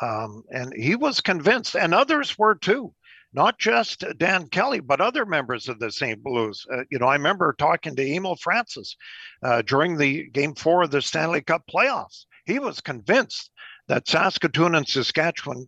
um, 0.01 0.43
and 0.51 0.73
he 0.75 0.97
was 0.97 1.21
convinced, 1.21 1.75
and 1.77 1.95
others 1.95 2.39
were 2.39 2.55
too. 2.55 2.95
Not 3.35 3.59
just 3.59 4.05
Dan 4.19 4.49
Kelly, 4.49 4.81
but 4.81 5.01
other 5.01 5.25
members 5.25 5.67
of 5.67 5.79
the 5.79 5.91
St. 5.91 6.23
Blues. 6.23 6.67
Uh, 6.71 6.83
you 6.91 6.99
know, 6.99 7.07
I 7.07 7.15
remember 7.15 7.55
talking 7.57 7.97
to 7.97 8.15
Emile 8.15 8.37
Francis 8.37 8.95
uh, 9.43 9.63
during 9.63 9.97
the 9.97 10.29
Game 10.31 10.55
Four 10.55 10.83
of 10.83 10.91
the 10.91 11.01
Stanley 11.01 11.41
Cup 11.41 11.63
playoffs. 11.67 12.27
He 12.45 12.59
was 12.59 12.83
convinced 12.83 13.51
that 13.89 14.07
Saskatoon 14.07 14.75
and 14.75 14.87
Saskatchewan 14.87 15.67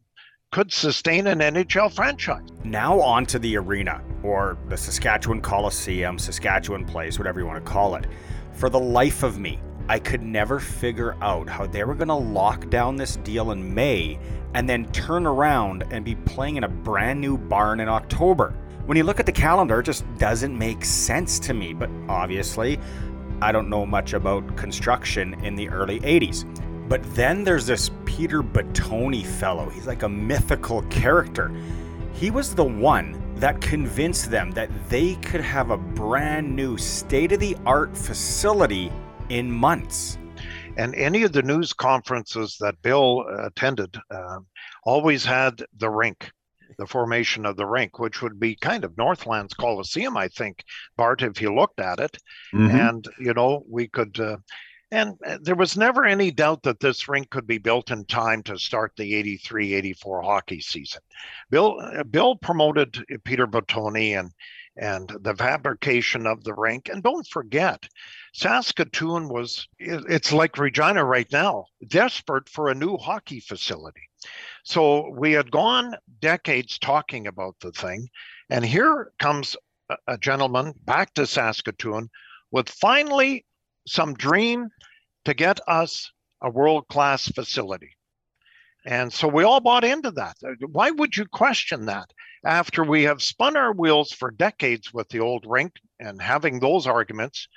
could 0.54 0.72
sustain 0.72 1.26
an 1.26 1.40
NHL 1.40 1.92
franchise. 1.92 2.44
Now 2.62 3.00
on 3.00 3.26
to 3.26 3.40
the 3.40 3.56
arena, 3.56 4.00
or 4.22 4.56
the 4.68 4.76
Saskatchewan 4.76 5.40
Coliseum, 5.40 6.16
Saskatchewan 6.16 6.84
Place, 6.84 7.18
whatever 7.18 7.40
you 7.40 7.46
want 7.46 7.64
to 7.64 7.68
call 7.68 7.96
it. 7.96 8.06
For 8.52 8.68
the 8.68 8.78
life 8.78 9.24
of 9.24 9.36
me, 9.36 9.58
I 9.88 9.98
could 9.98 10.22
never 10.22 10.60
figure 10.60 11.16
out 11.20 11.48
how 11.48 11.66
they 11.66 11.82
were 11.82 11.96
going 11.96 12.06
to 12.06 12.14
lock 12.14 12.70
down 12.70 12.94
this 12.94 13.16
deal 13.16 13.50
in 13.50 13.74
May 13.74 14.16
and 14.54 14.68
then 14.68 14.86
turn 14.92 15.26
around 15.26 15.86
and 15.90 16.04
be 16.04 16.14
playing 16.14 16.54
in 16.54 16.62
a 16.62 16.68
brand 16.68 17.20
new 17.20 17.36
barn 17.36 17.80
in 17.80 17.88
October. 17.88 18.54
When 18.86 18.96
you 18.96 19.02
look 19.02 19.18
at 19.18 19.26
the 19.26 19.32
calendar, 19.32 19.80
it 19.80 19.86
just 19.86 20.04
doesn't 20.18 20.56
make 20.56 20.84
sense 20.84 21.40
to 21.40 21.52
me, 21.52 21.74
but 21.74 21.90
obviously, 22.08 22.78
I 23.42 23.50
don't 23.50 23.68
know 23.68 23.84
much 23.84 24.12
about 24.12 24.56
construction 24.56 25.34
in 25.44 25.56
the 25.56 25.68
early 25.68 25.98
80s. 25.98 26.44
But 26.88 27.02
then 27.14 27.44
there's 27.44 27.66
this 27.66 27.90
Peter 28.04 28.42
Bottone 28.42 29.24
fellow. 29.24 29.70
He's 29.70 29.86
like 29.86 30.02
a 30.02 30.08
mythical 30.08 30.82
character. 30.82 31.50
He 32.12 32.30
was 32.30 32.54
the 32.54 32.64
one 32.64 33.20
that 33.36 33.60
convinced 33.60 34.30
them 34.30 34.50
that 34.52 34.70
they 34.88 35.14
could 35.16 35.40
have 35.40 35.70
a 35.70 35.76
brand 35.76 36.54
new 36.54 36.76
state 36.76 37.32
of 37.32 37.40
the 37.40 37.56
art 37.66 37.96
facility 37.96 38.92
in 39.30 39.50
months. 39.50 40.18
And 40.76 40.94
any 40.94 41.22
of 41.22 41.32
the 41.32 41.42
news 41.42 41.72
conferences 41.72 42.56
that 42.60 42.82
Bill 42.82 43.24
attended 43.44 43.96
uh, 44.10 44.40
always 44.84 45.24
had 45.24 45.64
the 45.78 45.88
rink, 45.88 46.30
the 46.78 46.86
formation 46.86 47.46
of 47.46 47.56
the 47.56 47.66
rink, 47.66 47.98
which 47.98 48.22
would 48.22 48.38
be 48.38 48.56
kind 48.56 48.84
of 48.84 48.96
Northlands 48.98 49.54
Coliseum, 49.54 50.16
I 50.16 50.28
think, 50.28 50.64
Bart, 50.96 51.22
if 51.22 51.40
you 51.40 51.54
looked 51.54 51.80
at 51.80 51.98
it. 51.98 52.18
Mm-hmm. 52.54 52.76
And, 52.76 53.08
you 53.18 53.32
know, 53.32 53.64
we 53.68 53.88
could. 53.88 54.20
Uh, 54.20 54.36
and 54.94 55.18
uh, 55.26 55.38
there 55.42 55.56
was 55.56 55.76
never 55.76 56.04
any 56.04 56.30
doubt 56.30 56.62
that 56.62 56.78
this 56.78 57.08
rink 57.08 57.28
could 57.30 57.48
be 57.48 57.58
built 57.58 57.90
in 57.90 58.04
time 58.04 58.44
to 58.44 58.56
start 58.56 58.92
the 58.96 59.14
83 59.14 59.74
84 59.74 60.22
hockey 60.22 60.60
season. 60.60 61.02
Bill, 61.50 61.80
uh, 61.80 62.04
Bill 62.04 62.36
promoted 62.36 63.04
Peter 63.24 63.48
Bottone 63.48 64.16
and, 64.16 64.30
and 64.76 65.12
the 65.20 65.34
fabrication 65.34 66.28
of 66.28 66.44
the 66.44 66.54
rink. 66.54 66.88
And 66.88 67.02
don't 67.02 67.26
forget, 67.26 67.88
Saskatoon 68.34 69.28
was, 69.28 69.66
it's 69.80 70.32
like 70.32 70.58
Regina 70.58 71.04
right 71.04 71.30
now, 71.32 71.66
desperate 71.88 72.48
for 72.48 72.68
a 72.68 72.74
new 72.74 72.96
hockey 72.96 73.40
facility. 73.40 74.08
So 74.62 75.10
we 75.10 75.32
had 75.32 75.50
gone 75.50 75.96
decades 76.20 76.78
talking 76.78 77.26
about 77.26 77.56
the 77.60 77.72
thing. 77.72 78.08
And 78.48 78.64
here 78.64 79.10
comes 79.18 79.56
a 80.06 80.16
gentleman 80.18 80.72
back 80.84 81.12
to 81.14 81.26
Saskatoon 81.26 82.08
with 82.52 82.68
finally 82.68 83.44
some 83.86 84.14
dream 84.14 84.68
to 85.24 85.34
get 85.34 85.60
us 85.66 86.10
a 86.42 86.50
world 86.50 86.86
class 86.88 87.26
facility. 87.28 87.96
And 88.86 89.12
so 89.12 89.28
we 89.28 89.44
all 89.44 89.60
bought 89.60 89.84
into 89.84 90.10
that. 90.12 90.36
Why 90.70 90.90
would 90.90 91.16
you 91.16 91.24
question 91.26 91.86
that 91.86 92.10
after 92.44 92.84
we 92.84 93.04
have 93.04 93.22
spun 93.22 93.56
our 93.56 93.72
wheels 93.72 94.12
for 94.12 94.30
decades 94.30 94.92
with 94.92 95.08
the 95.08 95.20
old 95.20 95.46
rink 95.48 95.72
and 95.98 96.20
having 96.20 96.60
those 96.60 96.86
arguments? 96.86 97.48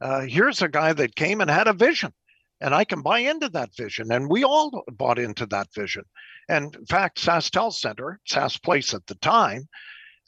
Uh, 0.00 0.22
here's 0.22 0.62
a 0.62 0.68
guy 0.68 0.94
that 0.94 1.14
came 1.14 1.42
and 1.42 1.50
had 1.50 1.68
a 1.68 1.74
vision, 1.74 2.14
and 2.62 2.74
I 2.74 2.84
can 2.84 3.02
buy 3.02 3.18
into 3.18 3.50
that 3.50 3.76
vision. 3.76 4.10
And 4.10 4.30
we 4.30 4.42
all 4.44 4.82
bought 4.90 5.18
into 5.18 5.44
that 5.46 5.68
vision. 5.74 6.04
And 6.48 6.74
in 6.74 6.86
fact, 6.86 7.22
SaskTel 7.22 7.74
Center, 7.74 8.18
Sask 8.26 8.62
Place 8.62 8.94
at 8.94 9.06
the 9.06 9.16
time, 9.16 9.68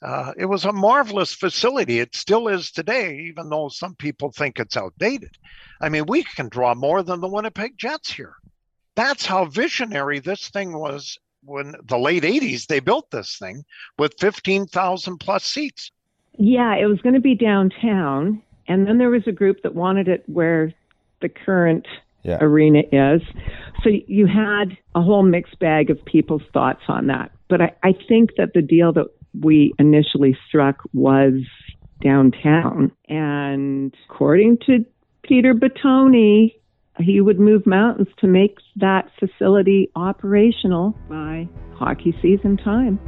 uh, 0.03 0.33
it 0.37 0.45
was 0.45 0.65
a 0.65 0.73
marvelous 0.73 1.33
facility. 1.33 1.99
It 1.99 2.15
still 2.15 2.49
is 2.49 2.71
today, 2.71 3.19
even 3.29 3.49
though 3.49 3.69
some 3.69 3.95
people 3.95 4.31
think 4.31 4.59
it's 4.59 4.75
outdated. 4.75 5.37
I 5.81 5.89
mean, 5.89 6.05
we 6.07 6.23
can 6.23 6.49
draw 6.49 6.75
more 6.75 7.03
than 7.03 7.21
the 7.21 7.29
Winnipeg 7.29 7.77
Jets 7.77 8.11
here. 8.11 8.35
That's 8.95 9.25
how 9.25 9.45
visionary 9.45 10.19
this 10.19 10.49
thing 10.49 10.77
was 10.77 11.17
when 11.45 11.75
the 11.85 11.97
late 11.97 12.23
80s 12.23 12.67
they 12.67 12.79
built 12.79 13.11
this 13.11 13.37
thing 13.37 13.63
with 13.97 14.13
15,000 14.19 15.17
plus 15.17 15.45
seats. 15.45 15.91
Yeah, 16.37 16.75
it 16.75 16.85
was 16.85 16.99
going 17.01 17.15
to 17.15 17.21
be 17.21 17.35
downtown. 17.35 18.41
And 18.67 18.87
then 18.87 18.97
there 18.97 19.09
was 19.09 19.23
a 19.27 19.31
group 19.31 19.61
that 19.63 19.73
wanted 19.73 20.07
it 20.07 20.23
where 20.27 20.73
the 21.21 21.29
current 21.29 21.87
yeah. 22.23 22.37
arena 22.41 22.83
is. 22.91 23.21
So 23.83 23.89
you 24.07 24.27
had 24.27 24.77
a 24.95 25.01
whole 25.01 25.23
mixed 25.23 25.59
bag 25.59 25.89
of 25.89 26.03
people's 26.05 26.43
thoughts 26.53 26.83
on 26.87 27.07
that. 27.07 27.31
But 27.49 27.61
I, 27.61 27.73
I 27.83 27.93
think 28.07 28.31
that 28.37 28.53
the 28.53 28.61
deal 28.61 28.93
that 28.93 29.07
we 29.39 29.73
initially 29.79 30.37
struck 30.47 30.81
was 30.93 31.33
downtown. 32.01 32.91
And 33.07 33.95
according 34.09 34.59
to 34.65 34.85
Peter 35.23 35.53
Bottone, 35.53 36.53
he 36.99 37.21
would 37.21 37.39
move 37.39 37.65
mountains 37.65 38.09
to 38.19 38.27
make 38.27 38.57
that 38.75 39.09
facility 39.19 39.89
operational 39.95 40.95
by 41.09 41.47
hockey 41.75 42.15
season 42.21 42.57
time. 42.57 42.99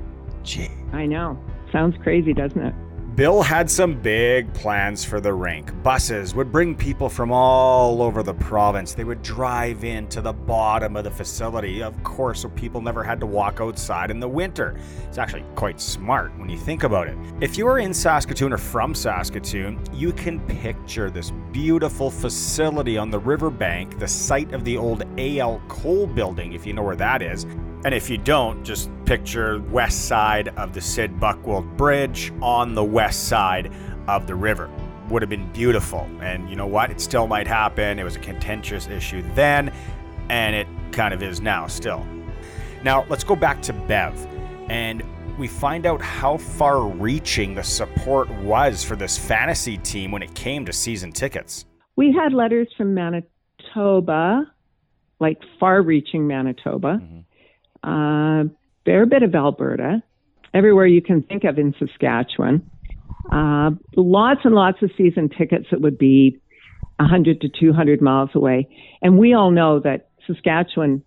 Gee. 0.44 0.70
I 0.94 1.06
know. 1.06 1.40
Sounds 1.72 1.96
crazy, 2.02 2.34
doesn't 2.34 2.62
it? 2.62 2.74
Bill 3.16 3.42
had 3.42 3.72
some 3.72 4.02
big 4.02 4.54
plans 4.54 5.06
for 5.06 5.22
the 5.22 5.34
rink. 5.34 5.72
Buses 5.84 6.36
would 6.36 6.52
bring 6.52 6.76
people 6.76 7.08
from 7.08 7.32
all 7.32 8.02
over 8.02 8.22
the 8.22 8.34
province. 8.34 8.94
They 8.94 9.06
would 9.06 9.22
drive 9.22 9.86
in 9.86 10.10
to 10.10 10.20
the 10.20 10.34
bottom 10.34 10.98
of 10.98 11.06
the 11.06 11.12
facility, 11.12 11.82
of 11.82 12.04
course, 12.04 12.42
so 12.42 12.50
people 12.50 12.82
never 12.82 13.06
had 13.06 13.22
to 13.22 13.26
walk 13.26 13.62
outside 13.62 14.12
in 14.12 14.20
the 14.20 14.28
winter. 14.28 14.78
It's 15.08 15.18
actually 15.18 15.46
quite 15.56 15.80
smart 15.80 16.38
when 16.38 16.50
you 16.50 16.58
think 16.58 16.84
about 16.84 17.08
it. 17.08 17.16
If 17.40 17.58
you 17.58 17.70
are 17.70 17.80
in 17.80 17.94
Saskatoon 17.94 18.52
or 18.52 18.58
from 18.58 18.94
Saskatoon, 18.94 19.80
you 19.94 20.12
can 20.12 20.42
picture 20.48 21.10
this 21.10 21.32
beautiful 21.54 22.12
facility 22.12 22.98
on 22.98 23.12
the 23.12 23.20
riverbank, 23.20 23.98
the 23.98 24.10
site 24.10 24.52
of 24.54 24.66
the 24.66 24.76
old 24.76 25.06
AL 25.18 25.62
Cole 25.70 26.06
building, 26.06 26.52
if 26.52 26.66
you 26.66 26.74
know 26.74 26.84
where 26.84 26.98
that 26.98 27.22
is. 27.22 27.46
And 27.86 27.94
if 27.94 28.10
you 28.10 28.18
don't, 28.18 28.64
just 28.64 28.90
picture 29.06 29.62
west 29.70 30.08
side 30.08 30.48
of 30.58 30.74
the 30.74 30.82
Sid 30.82 31.20
Buckwold 31.20 31.78
Bridge 31.78 32.34
on 32.42 32.74
the 32.74 32.84
west 32.84 33.28
side 33.28 33.72
of 34.08 34.26
the 34.26 34.34
river. 34.34 34.72
Would 35.10 35.22
have 35.22 35.30
been 35.30 35.52
beautiful. 35.54 36.10
And 36.20 36.50
you 36.50 36.56
know 36.56 36.66
what? 36.66 36.90
It 36.90 37.00
still 37.00 37.28
might 37.28 37.46
happen. 37.46 38.00
It 38.00 38.04
was 38.04 38.16
a 38.16 38.20
contentious 38.20 38.88
issue 38.88 39.24
then, 39.36 39.72
and 40.30 40.56
it 40.56 40.68
kind 40.94 41.14
of 41.14 41.22
is 41.22 41.42
now 41.42 41.68
still. 41.68 42.04
Now, 42.84 43.06
let's 43.08 43.24
go 43.24 43.36
back 43.36 43.62
to 43.62 43.74
Bev. 43.74 44.16
And 44.68 45.04
we 45.38 45.48
find 45.48 45.86
out 45.86 46.02
how 46.02 46.38
far 46.38 46.88
reaching 46.88 47.54
the 47.54 47.64
support 47.64 48.32
was 48.40 48.84
for 48.84 48.96
this 48.96 49.16
fantasy 49.16 49.78
team 49.78 50.10
when 50.10 50.24
it 50.24 50.34
came 50.34 50.66
to 50.66 50.74
season 50.74 51.12
tickets. 51.12 51.66
We 51.98 52.12
had 52.12 52.34
letters 52.34 52.68
from 52.76 52.96
Manitoba, 52.96 54.52
like 55.20 55.38
far 55.60 55.84
reaching 55.84 56.26
Manitoba. 56.26 57.00
Mm-hmm 57.00 57.20
uh, 57.86 58.44
fair 58.84 59.06
bit 59.06 59.24
of 59.24 59.36
Alberta, 59.36 60.02
everywhere 60.54 60.88
you 60.88 61.02
can 61.02 61.22
think 61.22 61.44
of 61.44 61.58
in 61.58 61.74
Saskatchewan. 61.78 62.70
Uh, 63.32 63.72
lots 63.96 64.42
and 64.44 64.54
lots 64.54 64.82
of 64.82 64.92
season 64.98 65.30
tickets 65.30 65.66
that 65.72 65.82
would 65.82 65.98
be 65.98 66.40
100 66.98 67.42
to 67.42 67.50
200 67.50 68.02
miles 68.02 68.30
away. 68.34 68.68
And 69.02 69.18
we 69.18 69.34
all 69.34 69.52
know 69.52 69.80
that 69.80 70.10
Saskatchewan 70.28 71.04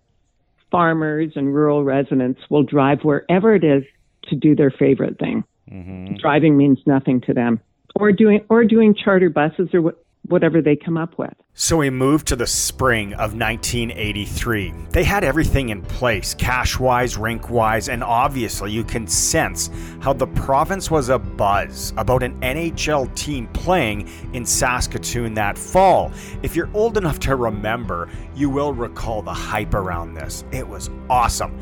farmers 0.71 1.31
and 1.35 1.53
rural 1.53 1.83
residents 1.83 2.41
will 2.49 2.63
drive 2.63 2.99
wherever 3.01 3.55
it 3.55 3.63
is 3.63 3.83
to 4.29 4.35
do 4.35 4.55
their 4.55 4.71
favorite 4.71 5.17
thing. 5.17 5.43
Mm-hmm. 5.71 6.15
Driving 6.15 6.57
means 6.57 6.79
nothing 6.85 7.21
to 7.21 7.33
them. 7.33 7.59
Or 7.95 8.11
doing 8.11 8.45
or 8.49 8.63
doing 8.65 8.95
charter 8.95 9.29
buses 9.29 9.69
or 9.73 9.95
whatever 10.23 10.61
they 10.61 10.75
come 10.75 10.97
up 10.97 11.17
with. 11.17 11.33
So 11.53 11.77
we 11.77 11.89
moved 11.89 12.27
to 12.27 12.37
the 12.37 12.47
spring 12.47 13.13
of 13.13 13.33
1983. 13.33 14.73
They 14.91 15.03
had 15.03 15.25
everything 15.25 15.69
in 15.69 15.81
place, 15.81 16.33
cash 16.33 16.79
wise, 16.79 17.17
rink 17.17 17.49
wise, 17.49 17.89
and 17.89 18.01
obviously 18.01 18.71
you 18.71 18.83
can 18.83 19.07
sense 19.07 19.69
how 19.99 20.13
the 20.13 20.27
province 20.27 20.89
was 20.89 21.09
a 21.09 21.19
buzz 21.19 21.93
about 21.97 22.23
an 22.23 22.39
NHL 22.39 23.13
team 23.15 23.47
playing 23.47 24.09
in 24.33 24.45
Saskatoon 24.45 25.33
that 25.33 25.57
fall. 25.57 26.13
If 26.43 26.55
you're 26.55 26.69
old 26.73 26.97
enough 26.97 27.19
to 27.21 27.35
remember, 27.35 28.09
you 28.35 28.49
will 28.49 28.73
recall 28.73 29.21
the 29.21 29.33
hype 29.33 29.73
around 29.73 30.13
this. 30.13 30.45
It 30.51 30.67
was 30.67 30.89
awesome. 31.09 31.59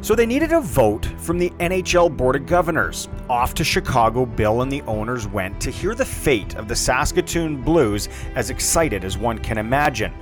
So 0.00 0.14
they 0.14 0.26
needed 0.26 0.52
a 0.52 0.60
vote 0.60 1.06
from 1.18 1.38
the 1.38 1.50
NHL 1.58 2.16
Board 2.16 2.36
of 2.36 2.46
Governors. 2.46 3.08
Off 3.28 3.54
to 3.54 3.64
Chicago, 3.64 4.24
Bill 4.24 4.62
and 4.62 4.70
the 4.70 4.82
owners 4.82 5.26
went 5.26 5.60
to 5.60 5.70
hear 5.70 5.94
the 5.94 6.04
fate 6.04 6.54
of 6.56 6.68
the 6.68 6.76
Saskatoon 6.76 7.62
Blues, 7.62 8.08
as 8.34 8.50
excited 8.50 9.04
as 9.04 9.18
one 9.18 9.38
can 9.38 9.58
imagine. 9.58 10.12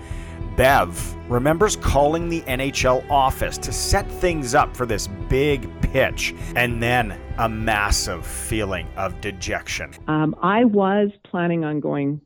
Bev 0.56 1.14
remembers 1.30 1.76
calling 1.76 2.30
the 2.30 2.40
NHL 2.42 3.08
office 3.10 3.58
to 3.58 3.72
set 3.72 4.10
things 4.10 4.54
up 4.54 4.74
for 4.74 4.86
this 4.86 5.08
big 5.28 5.68
pitch, 5.82 6.34
and 6.54 6.82
then 6.82 7.18
a 7.38 7.48
massive 7.48 8.26
feeling 8.26 8.88
of 8.96 9.20
dejection. 9.20 9.92
Um, 10.08 10.34
I 10.42 10.64
was 10.64 11.10
planning 11.24 11.64
on 11.64 11.80
going 11.80 12.20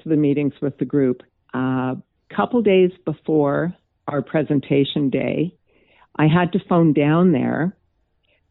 to 0.00 0.08
the 0.10 0.16
meetings 0.16 0.52
with 0.60 0.76
the 0.78 0.84
group. 0.84 1.22
A 1.54 1.58
uh, 1.58 1.94
couple 2.34 2.60
days 2.60 2.90
before 3.06 3.74
our 4.08 4.20
presentation 4.20 5.08
day, 5.08 5.54
I 6.16 6.26
had 6.26 6.52
to 6.52 6.60
phone 6.68 6.92
down 6.92 7.32
there 7.32 7.76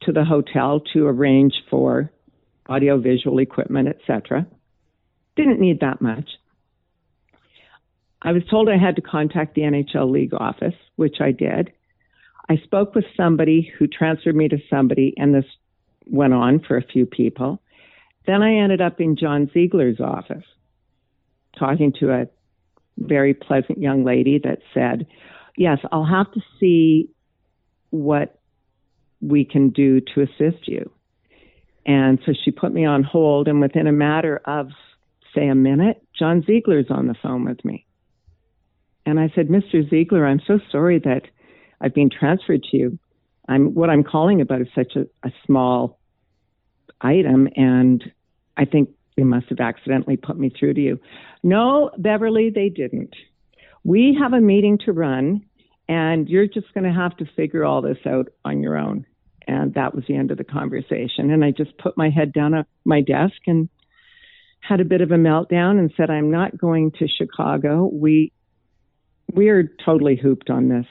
to 0.02 0.12
the 0.12 0.26
hotel 0.26 0.82
to 0.94 1.08
arrange 1.08 1.54
for 1.70 2.12
audiovisual 2.70 3.40
equipment, 3.40 3.88
etc. 3.88 4.46
Didn't 5.36 5.60
need 5.60 5.80
that 5.80 6.02
much. 6.02 6.30
I 8.22 8.32
was 8.32 8.44
told 8.50 8.70
I 8.70 8.78
had 8.78 8.96
to 8.96 9.02
contact 9.02 9.56
the 9.56 9.62
NHL 9.62 10.10
league 10.10 10.34
office, 10.34 10.76
which 10.96 11.18
I 11.20 11.32
did. 11.32 11.72
I 12.50 12.58
spoke 12.64 12.96
with 12.96 13.06
somebody 13.16 13.72
who 13.78 13.88
transferred 13.88 14.36
me 14.36 14.48
to 14.50 14.58
somebody, 14.70 15.14
and 15.18 15.34
this 15.34 15.46
went 16.06 16.34
on 16.34 16.60
for 16.66 16.78
a 16.78 16.84
few 16.84 17.06
people. 17.06 17.62
Then 18.26 18.42
I 18.42 18.56
ended 18.56 18.82
up 18.82 19.00
in 19.00 19.18
John 19.18 19.50
Ziegler's 19.54 20.00
office, 20.00 20.46
talking 21.58 21.94
to 22.00 22.12
a 22.12 22.28
very 22.98 23.34
pleasant 23.34 23.80
young 23.80 24.04
lady 24.04 24.40
that 24.44 24.60
said, 24.74 25.08
Yes, 25.58 25.80
I'll 25.92 26.06
have 26.06 26.32
to 26.34 26.42
see 26.60 27.10
what 27.94 28.40
we 29.22 29.46
can 29.46 29.70
do 29.70 30.02
to 30.02 30.22
assist 30.22 30.68
you. 30.68 30.92
And 31.86 32.20
so 32.26 32.34
she 32.44 32.50
put 32.50 32.74
me 32.74 32.86
on 32.86 33.04
hold, 33.04 33.48
and 33.48 33.62
within 33.62 33.86
a 33.86 33.92
matter 33.92 34.42
of, 34.46 34.70
say, 35.36 35.48
a 35.48 35.54
minute, 35.54 36.02
John 36.18 36.44
Ziegler's 36.44 36.88
on 36.90 37.08
the 37.08 37.16
phone 37.22 37.46
with 37.46 37.64
me. 37.64 37.86
And 39.06 39.20
I 39.20 39.32
said, 39.36 39.48
Mr. 39.48 39.88
Ziegler, 39.88 40.26
I'm 40.26 40.42
so 40.48 40.60
sorry 40.72 41.00
that 41.00 41.24
I've 41.80 41.94
been 41.94 42.10
transferred 42.10 42.64
to 42.72 42.78
you. 42.78 43.00
I'm 43.48 43.76
what 43.76 43.90
I'm 43.90 44.04
calling 44.04 44.42
about 44.42 44.62
is 44.62 44.68
such 44.74 44.96
a, 44.96 45.02
a 45.28 45.32
small 45.46 46.00
item, 47.02 47.48
and 47.56 48.04
I 48.58 48.66
think 48.66 48.90
they 49.18 49.24
must 49.24 49.50
have 49.50 49.60
accidentally 49.60 50.18
put 50.18 50.40
me 50.40 50.50
through 50.58 50.76
to 50.76 50.82
you. 50.82 51.00
No, 51.44 51.92
Beverly, 51.98 52.50
they 52.50 52.70
didn't. 52.70 53.14
We 53.84 54.18
have 54.20 54.34
a 54.34 54.40
meeting 54.40 54.80
to 54.86 54.94
run, 54.94 55.44
and 55.88 56.28
you're 56.30 56.48
just 56.48 56.74
going 56.74 56.86
to 56.86 56.94
have 56.94 57.16
to 57.18 57.26
figure 57.36 57.66
all 57.66 57.82
this 57.82 57.98
out 58.06 58.28
on 58.46 58.62
your 58.62 58.78
own. 58.78 59.06
And 59.48 59.74
that 59.74 59.94
was 59.94 60.06
the 60.08 60.16
end 60.16 60.32
of 60.32 60.38
the 60.38 60.44
conversation. 60.44 61.30
And 61.32 61.44
I 61.44 61.52
just 61.52 61.78
put 61.78 61.98
my 61.98 62.10
head 62.10 62.32
down 62.32 62.54
at 62.54 62.68
my 62.86 63.02
desk 63.02 63.36
and 63.46 63.68
had 64.62 64.80
a 64.80 64.86
bit 64.86 65.02
of 65.02 65.12
a 65.12 65.16
meltdown 65.16 65.78
and 65.78 65.92
said, 65.98 66.10
I'm 66.10 66.32
not 66.32 66.58
going 66.58 66.92
to 67.00 67.08
Chicago. 67.08 67.90
We 67.92 68.32
we 69.34 69.50
are 69.50 69.64
totally 69.84 70.16
hooped 70.16 70.50
on 70.50 70.70
this. 70.70 70.86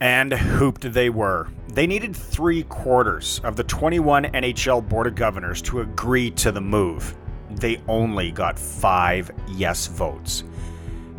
And 0.00 0.32
hooped 0.32 0.92
they 0.92 1.10
were. 1.10 1.48
They 1.68 1.86
needed 1.86 2.14
three 2.14 2.64
quarters 2.64 3.40
of 3.44 3.56
the 3.56 3.64
21 3.64 4.24
NHL 4.24 4.86
Board 4.88 5.06
of 5.06 5.14
Governors 5.14 5.62
to 5.62 5.80
agree 5.80 6.30
to 6.32 6.52
the 6.52 6.60
move. 6.60 7.16
They 7.50 7.80
only 7.88 8.30
got 8.32 8.58
five 8.58 9.30
yes 9.48 9.86
votes. 9.86 10.44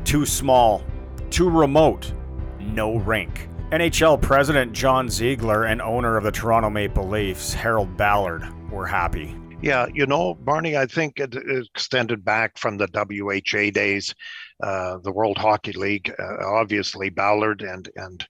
Too 0.03 0.25
small, 0.25 0.83
too 1.29 1.49
remote, 1.49 2.13
no 2.63 2.97
rink. 2.97 3.49
NHL 3.71 4.21
President 4.21 4.73
John 4.73 5.09
Ziegler 5.09 5.63
and 5.63 5.81
owner 5.81 6.17
of 6.17 6.23
the 6.23 6.31
Toronto 6.31 6.69
Maple 6.69 7.07
Leafs, 7.07 7.53
Harold 7.53 7.97
Ballard, 7.97 8.47
were 8.71 8.85
happy. 8.85 9.35
Yeah, 9.63 9.87
you 9.93 10.05
know, 10.05 10.33
Barney, 10.33 10.75
I 10.75 10.85
think 10.85 11.19
it 11.19 11.35
extended 11.35 12.25
back 12.25 12.57
from 12.57 12.77
the 12.77 12.87
WHA 12.93 13.71
days, 13.71 14.13
uh, 14.61 14.97
the 14.97 15.11
World 15.11 15.37
Hockey 15.37 15.71
League. 15.71 16.13
Uh, 16.19 16.45
obviously, 16.45 17.09
Ballard 17.09 17.61
and 17.61 17.89
and 17.95 18.27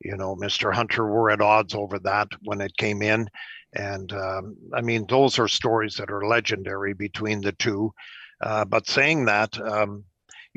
you 0.00 0.16
know 0.16 0.36
Mr. 0.36 0.72
Hunter 0.72 1.04
were 1.04 1.30
at 1.30 1.40
odds 1.40 1.74
over 1.74 1.98
that 1.98 2.28
when 2.44 2.60
it 2.60 2.76
came 2.76 3.02
in, 3.02 3.28
and 3.74 4.12
um, 4.12 4.56
I 4.72 4.80
mean 4.80 5.04
those 5.08 5.38
are 5.40 5.48
stories 5.48 5.96
that 5.96 6.12
are 6.12 6.26
legendary 6.28 6.94
between 6.94 7.40
the 7.40 7.52
two. 7.52 7.92
Uh, 8.40 8.64
but 8.64 8.86
saying 8.86 9.24
that, 9.24 9.60
um, 9.60 10.04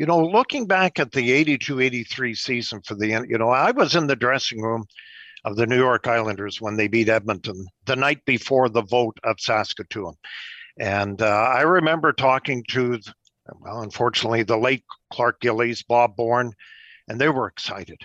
you 0.01 0.07
know, 0.07 0.17
looking 0.17 0.65
back 0.65 0.97
at 0.97 1.11
the 1.11 1.45
82-83 1.45 2.35
season 2.35 2.81
for 2.81 2.95
the, 2.95 3.23
you 3.29 3.37
know, 3.37 3.49
I 3.49 3.69
was 3.69 3.95
in 3.95 4.07
the 4.07 4.15
dressing 4.15 4.59
room 4.59 4.83
of 5.45 5.55
the 5.55 5.67
New 5.67 5.77
York 5.77 6.07
Islanders 6.07 6.59
when 6.59 6.75
they 6.75 6.87
beat 6.87 7.07
Edmonton 7.07 7.67
the 7.85 7.95
night 7.95 8.25
before 8.25 8.67
the 8.67 8.81
vote 8.81 9.19
of 9.23 9.39
Saskatoon. 9.39 10.15
And 10.79 11.21
uh, 11.21 11.27
I 11.27 11.61
remember 11.61 12.13
talking 12.13 12.63
to, 12.69 12.97
well, 13.59 13.83
unfortunately, 13.83 14.41
the 14.41 14.57
late 14.57 14.83
Clark 15.13 15.39
Gillies, 15.39 15.83
Bob 15.83 16.15
Bourne, 16.15 16.51
and 17.07 17.21
they 17.21 17.29
were 17.29 17.45
excited. 17.45 17.99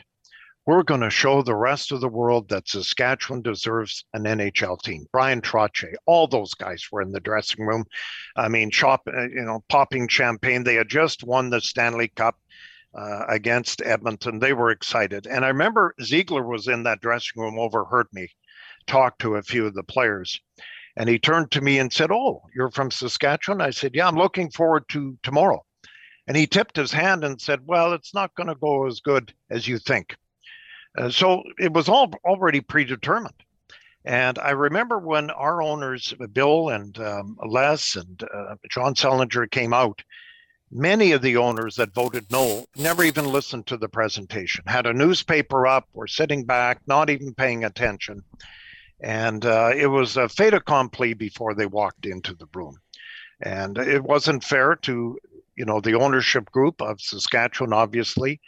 We're 0.67 0.83
going 0.83 1.03
to 1.03 1.11
show 1.11 1.43
the 1.43 1.55
rest 1.55 1.93
of 1.93 2.01
the 2.01 2.09
world 2.09 2.49
that 2.49 2.69
Saskatchewan 2.69 3.43
deserves 3.43 4.05
an 4.15 4.25
NHL 4.25 4.83
team. 4.83 5.07
Bryan 5.13 5.41
Trottier, 5.41 5.95
all 6.07 6.27
those 6.27 6.55
guys 6.55 6.85
were 6.91 7.03
in 7.03 7.13
the 7.13 7.21
dressing 7.21 7.65
room. 7.65 7.85
I 8.35 8.49
mean, 8.49 8.71
shop, 8.71 9.03
uh, 9.07 9.29
you 9.29 9.45
know, 9.45 9.63
popping 9.69 10.09
champagne. 10.09 10.65
They 10.65 10.75
had 10.75 10.89
just 10.89 11.23
won 11.23 11.51
the 11.51 11.61
Stanley 11.61 12.09
Cup 12.09 12.37
uh, 12.99 13.27
against 13.29 13.81
Edmonton. 13.83 14.41
They 14.41 14.55
were 14.55 14.71
excited. 14.71 15.29
And 15.29 15.45
I 15.45 15.49
remember 15.49 15.95
Ziegler 16.03 16.45
was 16.45 16.67
in 16.67 16.83
that 16.83 17.01
dressing 17.01 17.41
room, 17.41 17.59
overheard 17.59 18.09
me 18.13 18.29
talk 18.87 19.19
to 19.19 19.37
a 19.37 19.43
few 19.43 19.67
of 19.67 19.75
the 19.75 19.83
players. 19.83 20.41
And 20.97 21.09
he 21.09 21.19
turned 21.19 21.51
to 21.53 21.61
me 21.61 21.79
and 21.79 21.93
said, 21.93 22.11
Oh, 22.11 22.43
you're 22.55 22.71
from 22.71 22.91
Saskatchewan? 22.91 23.61
I 23.61 23.71
said, 23.71 23.95
Yeah, 23.95 24.09
I'm 24.09 24.17
looking 24.17 24.51
forward 24.51 24.85
to 24.91 25.17
tomorrow. 25.23 25.65
And 26.27 26.37
he 26.37 26.47
tipped 26.47 26.77
his 26.77 26.93
hand 26.93 27.23
and 27.23 27.41
said, 27.41 27.61
Well, 27.65 27.93
it's 27.93 28.15
not 28.15 28.35
going 28.35 28.49
to 28.49 28.55
go 28.55 28.87
as 28.87 29.01
good 29.01 29.33
as 29.51 29.69
you 29.69 29.79
think. 29.79 30.17
Uh, 30.97 31.11
so 31.11 31.43
it 31.59 31.73
was 31.73 31.89
all 31.89 32.11
already 32.25 32.61
predetermined. 32.61 33.35
And 34.05 34.39
I 34.39 34.51
remember 34.51 34.99
when 34.99 35.31
our 35.31 35.61
owners, 35.63 36.15
Bill 36.33 36.69
and 36.69 36.97
um, 37.01 37.37
Les 37.45 37.97
and 37.97 38.23
uh, 38.23 38.55
John 38.71 38.95
Sellinger, 38.95 39.51
came 39.51 39.73
out 39.73 40.03
many 40.71 41.13
of 41.13 41.23
the 41.23 41.37
owners 41.37 41.77
that 41.77 41.95
voted 41.95 42.31
no 42.31 42.67
never 42.77 43.03
even 43.05 43.25
listened 43.33 43.67
to 43.67 43.77
the 43.77 43.89
presentation, 43.89 44.65
had 44.67 44.87
a 44.87 44.93
newspaper 44.93 45.67
up, 45.67 45.89
were 45.93 46.07
sitting 46.07 46.45
back, 46.45 46.81
not 46.87 47.11
even 47.11 47.35
paying 47.35 47.65
attention. 47.65 48.23
And 49.01 49.45
uh, 49.45 49.73
it 49.77 49.89
was 49.89 50.17
a 50.17 50.29
fait 50.29 50.55
accompli 50.55 51.15
before 51.15 51.55
they 51.55 51.67
walked 51.67 52.07
into 52.07 52.35
the 52.35 52.49
room. 52.55 52.79
And 53.43 53.77
it 53.77 54.03
wasn't 54.03 54.45
fair 54.45 54.77
to, 54.77 55.19
you 55.57 55.65
know, 55.65 55.81
the 55.81 55.99
ownership 55.99 56.51
group 56.51 56.81
of 56.81 57.01
Saskatchewan, 57.01 57.73
obviously. 57.73 58.41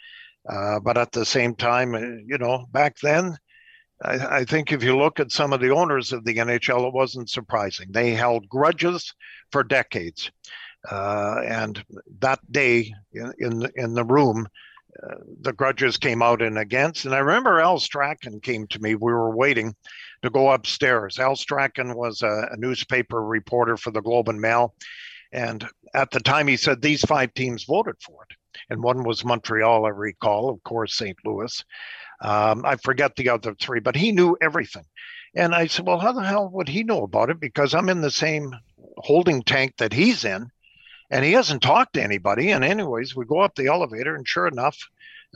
Uh, 0.47 0.79
but 0.79 0.97
at 0.97 1.11
the 1.11 1.25
same 1.25 1.55
time, 1.55 1.95
uh, 1.95 1.99
you 1.99 2.37
know, 2.37 2.65
back 2.71 2.97
then, 3.01 3.35
I, 4.03 4.37
I 4.39 4.45
think 4.45 4.71
if 4.71 4.83
you 4.83 4.97
look 4.97 5.19
at 5.19 5.31
some 5.31 5.53
of 5.53 5.59
the 5.59 5.71
owners 5.71 6.13
of 6.13 6.23
the 6.23 6.35
NHL, 6.35 6.87
it 6.87 6.93
wasn't 6.93 7.29
surprising. 7.29 7.87
They 7.91 8.11
held 8.11 8.47
grudges 8.47 9.13
for 9.51 9.63
decades. 9.63 10.31
Uh, 10.89 11.41
and 11.45 11.83
that 12.19 12.39
day 12.51 12.93
in, 13.13 13.33
in, 13.39 13.71
in 13.75 13.93
the 13.93 14.05
room, 14.05 14.47
uh, 15.03 15.15
the 15.41 15.53
grudges 15.53 15.97
came 15.97 16.21
out 16.21 16.41
and 16.41 16.57
against. 16.57 17.05
And 17.05 17.13
I 17.13 17.19
remember 17.19 17.59
Al 17.59 17.79
Strachan 17.79 18.39
came 18.39 18.65
to 18.67 18.79
me. 18.79 18.95
We 18.95 19.11
were 19.11 19.35
waiting 19.35 19.75
to 20.23 20.29
go 20.29 20.51
upstairs. 20.51 21.19
Al 21.19 21.35
Strachan 21.35 21.95
was 21.95 22.21
a, 22.21 22.49
a 22.51 22.57
newspaper 22.57 23.23
reporter 23.23 23.77
for 23.77 23.91
the 23.91 24.01
Globe 24.01 24.29
and 24.29 24.39
Mail. 24.39 24.73
And 25.31 25.67
at 25.93 26.11
the 26.11 26.19
time, 26.19 26.47
he 26.47 26.57
said 26.57 26.81
these 26.81 27.01
five 27.01 27.33
teams 27.33 27.65
voted 27.65 27.95
for 28.01 28.23
it. 28.29 28.35
And 28.69 28.83
one 28.83 29.03
was 29.03 29.25
Montreal, 29.25 29.85
I 29.85 29.89
recall, 29.89 30.49
of 30.49 30.63
course, 30.63 30.95
St. 30.95 31.17
Louis. 31.25 31.63
Um, 32.21 32.65
I 32.65 32.75
forget 32.75 33.15
the 33.15 33.29
other 33.29 33.55
three, 33.55 33.79
but 33.79 33.95
he 33.95 34.11
knew 34.11 34.37
everything. 34.41 34.85
And 35.35 35.53
I 35.53 35.67
said, 35.67 35.85
Well, 35.85 35.99
how 35.99 36.11
the 36.11 36.23
hell 36.23 36.49
would 36.49 36.67
he 36.67 36.83
know 36.83 37.03
about 37.03 37.29
it? 37.29 37.39
Because 37.39 37.73
I'm 37.73 37.89
in 37.89 38.01
the 38.01 38.11
same 38.11 38.53
holding 38.97 39.43
tank 39.43 39.75
that 39.77 39.93
he's 39.93 40.25
in 40.25 40.51
and 41.09 41.25
he 41.25 41.33
hasn't 41.33 41.61
talked 41.61 41.93
to 41.93 42.03
anybody. 42.03 42.51
And 42.51 42.63
anyways, 42.63 43.15
we 43.15 43.25
go 43.25 43.39
up 43.39 43.55
the 43.55 43.67
elevator, 43.67 44.15
and 44.15 44.27
sure 44.27 44.47
enough, 44.47 44.77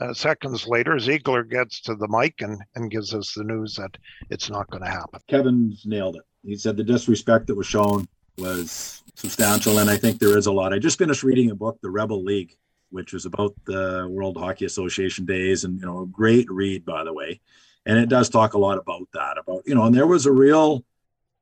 uh, 0.00 0.12
seconds 0.12 0.66
later, 0.66 0.98
Ziegler 0.98 1.44
gets 1.44 1.80
to 1.82 1.94
the 1.94 2.08
mic 2.08 2.40
and, 2.40 2.60
and 2.74 2.90
gives 2.90 3.14
us 3.14 3.32
the 3.34 3.44
news 3.44 3.76
that 3.76 3.96
it's 4.30 4.50
not 4.50 4.70
going 4.70 4.82
to 4.82 4.90
happen. 4.90 5.20
Kevin's 5.28 5.84
nailed 5.84 6.16
it. 6.16 6.22
He 6.44 6.56
said 6.56 6.76
the 6.76 6.84
disrespect 6.84 7.46
that 7.46 7.54
was 7.54 7.66
shown 7.66 8.06
was 8.36 9.02
substantial, 9.14 9.78
and 9.78 9.88
I 9.88 9.96
think 9.96 10.18
there 10.18 10.36
is 10.36 10.46
a 10.46 10.52
lot. 10.52 10.72
I 10.72 10.78
just 10.78 10.98
finished 10.98 11.22
reading 11.22 11.50
a 11.50 11.54
book, 11.54 11.78
The 11.80 11.90
Rebel 11.90 12.22
League, 12.22 12.56
which 12.94 13.12
was 13.12 13.26
about 13.26 13.52
the 13.64 14.06
World 14.08 14.36
Hockey 14.36 14.64
Association 14.64 15.24
days, 15.24 15.64
and 15.64 15.80
you 15.80 15.86
know, 15.86 16.02
a 16.02 16.06
great 16.06 16.48
read 16.48 16.84
by 16.84 17.02
the 17.02 17.12
way. 17.12 17.40
And 17.86 17.98
it 17.98 18.08
does 18.08 18.28
talk 18.28 18.54
a 18.54 18.58
lot 18.58 18.78
about 18.78 19.08
that, 19.14 19.36
about 19.36 19.62
you 19.66 19.74
know, 19.74 19.82
and 19.82 19.94
there 19.94 20.06
was 20.06 20.26
a 20.26 20.32
real, 20.32 20.84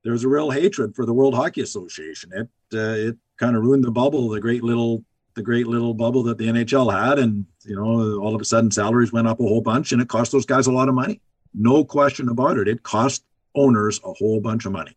there 0.02 0.12
was 0.12 0.24
a 0.24 0.28
real 0.28 0.50
hatred 0.50 0.96
for 0.96 1.04
the 1.04 1.12
World 1.12 1.34
Hockey 1.34 1.60
Association. 1.60 2.30
It 2.34 2.48
uh, 2.72 3.10
it 3.10 3.18
kind 3.36 3.54
of 3.54 3.62
ruined 3.62 3.84
the 3.84 3.90
bubble, 3.90 4.30
the 4.30 4.40
great 4.40 4.64
little 4.64 5.04
the 5.34 5.42
great 5.42 5.66
little 5.66 5.92
bubble 5.92 6.22
that 6.22 6.38
the 6.38 6.48
NHL 6.48 6.90
had, 6.90 7.18
and 7.18 7.44
you 7.64 7.76
know 7.76 8.18
all 8.18 8.34
of 8.34 8.40
a 8.40 8.46
sudden 8.46 8.70
salaries 8.70 9.12
went 9.12 9.28
up 9.28 9.38
a 9.38 9.42
whole 9.42 9.60
bunch, 9.60 9.92
and 9.92 10.00
it 10.00 10.08
cost 10.08 10.32
those 10.32 10.46
guys 10.46 10.66
a 10.66 10.72
lot 10.72 10.88
of 10.88 10.94
money. 10.94 11.20
no 11.52 11.84
question 11.84 12.30
about 12.30 12.56
it. 12.56 12.66
It 12.66 12.82
cost 12.82 13.24
owners 13.54 14.00
a 14.04 14.12
whole 14.14 14.40
bunch 14.40 14.64
of 14.64 14.72
money, 14.72 14.96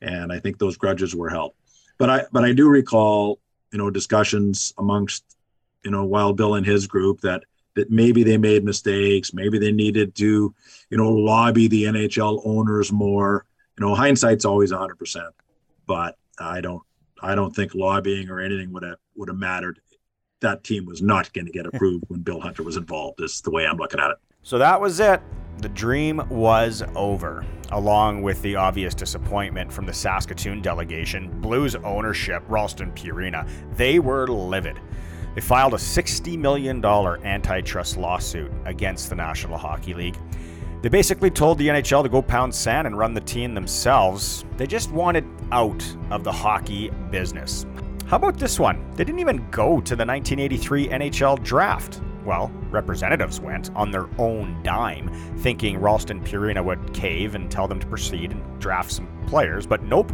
and 0.00 0.32
I 0.32 0.40
think 0.40 0.56
those 0.56 0.78
grudges 0.78 1.14
were 1.14 1.28
held. 1.28 1.52
But 1.98 2.08
I 2.08 2.24
but 2.32 2.44
I 2.44 2.54
do 2.54 2.70
recall 2.70 3.40
you 3.72 3.78
know 3.78 3.90
discussions 3.90 4.72
amongst 4.78 5.36
you 5.84 5.90
know 5.90 6.04
Wild 6.04 6.36
Bill 6.36 6.54
and 6.54 6.66
his 6.66 6.86
group 6.86 7.20
that 7.20 7.44
that 7.74 7.90
maybe 7.90 8.22
they 8.22 8.36
made 8.36 8.64
mistakes, 8.64 9.32
maybe 9.32 9.58
they 9.58 9.72
needed 9.72 10.14
to 10.16 10.54
you 10.90 10.96
know 10.96 11.10
lobby 11.10 11.68
the 11.68 11.84
NHL 11.84 12.42
owners 12.44 12.92
more. 12.92 13.46
You 13.78 13.86
know, 13.86 13.94
hindsight's 13.94 14.44
always 14.44 14.70
100, 14.70 14.96
percent 14.96 15.34
but 15.86 16.16
I 16.38 16.60
don't 16.60 16.82
I 17.20 17.34
don't 17.34 17.54
think 17.54 17.74
lobbying 17.74 18.28
or 18.28 18.40
anything 18.40 18.72
would 18.72 18.82
have 18.82 18.98
would 19.16 19.28
have 19.28 19.38
mattered. 19.38 19.80
That 20.40 20.64
team 20.64 20.86
was 20.86 21.02
not 21.02 21.32
going 21.32 21.46
to 21.46 21.52
get 21.52 21.66
approved 21.66 22.04
when 22.08 22.20
Bill 22.20 22.40
Hunter 22.40 22.62
was 22.62 22.76
involved. 22.76 23.20
Is 23.20 23.40
the 23.42 23.50
way 23.50 23.66
I'm 23.66 23.76
looking 23.76 24.00
at 24.00 24.10
it. 24.10 24.16
So 24.42 24.58
that 24.58 24.80
was 24.80 24.98
it. 24.98 25.20
The 25.58 25.68
dream 25.68 26.22
was 26.30 26.82
over, 26.96 27.44
along 27.70 28.22
with 28.22 28.40
the 28.42 28.56
obvious 28.56 28.94
disappointment 28.94 29.72
from 29.72 29.86
the 29.86 29.92
Saskatoon 29.92 30.62
delegation. 30.62 31.30
Blues 31.40 31.76
ownership, 31.76 32.42
Ralston 32.48 32.90
Purina, 32.92 33.48
they 33.76 33.98
were 33.98 34.26
livid. 34.26 34.80
They 35.34 35.40
filed 35.40 35.74
a 35.74 35.78
$60 35.78 36.38
million 36.38 36.84
antitrust 36.84 37.96
lawsuit 37.96 38.52
against 38.64 39.08
the 39.08 39.16
National 39.16 39.56
Hockey 39.56 39.94
League. 39.94 40.16
They 40.82 40.88
basically 40.88 41.30
told 41.30 41.58
the 41.58 41.68
NHL 41.68 42.02
to 42.02 42.08
go 42.08 42.20
pound 42.20 42.54
sand 42.54 42.86
and 42.86 42.98
run 42.98 43.14
the 43.14 43.20
team 43.20 43.54
themselves. 43.54 44.44
They 44.56 44.66
just 44.66 44.90
wanted 44.90 45.24
out 45.52 45.84
of 46.10 46.24
the 46.24 46.32
hockey 46.32 46.90
business. 47.10 47.64
How 48.06 48.16
about 48.16 48.36
this 48.36 48.58
one? 48.58 48.84
They 48.94 49.04
didn't 49.04 49.20
even 49.20 49.48
go 49.50 49.80
to 49.80 49.96
the 49.96 50.04
1983 50.04 50.88
NHL 50.88 51.42
draft. 51.42 52.02
Well, 52.24 52.52
representatives 52.70 53.40
went 53.40 53.70
on 53.74 53.90
their 53.90 54.08
own 54.18 54.60
dime, 54.62 55.08
thinking 55.38 55.78
Ralston 55.78 56.22
Purina 56.22 56.62
would 56.64 56.92
cave 56.92 57.34
and 57.34 57.50
tell 57.50 57.66
them 57.66 57.80
to 57.80 57.86
proceed 57.86 58.32
and 58.32 58.60
draft 58.60 58.92
some 58.92 59.08
players, 59.26 59.66
but 59.66 59.82
nope. 59.82 60.12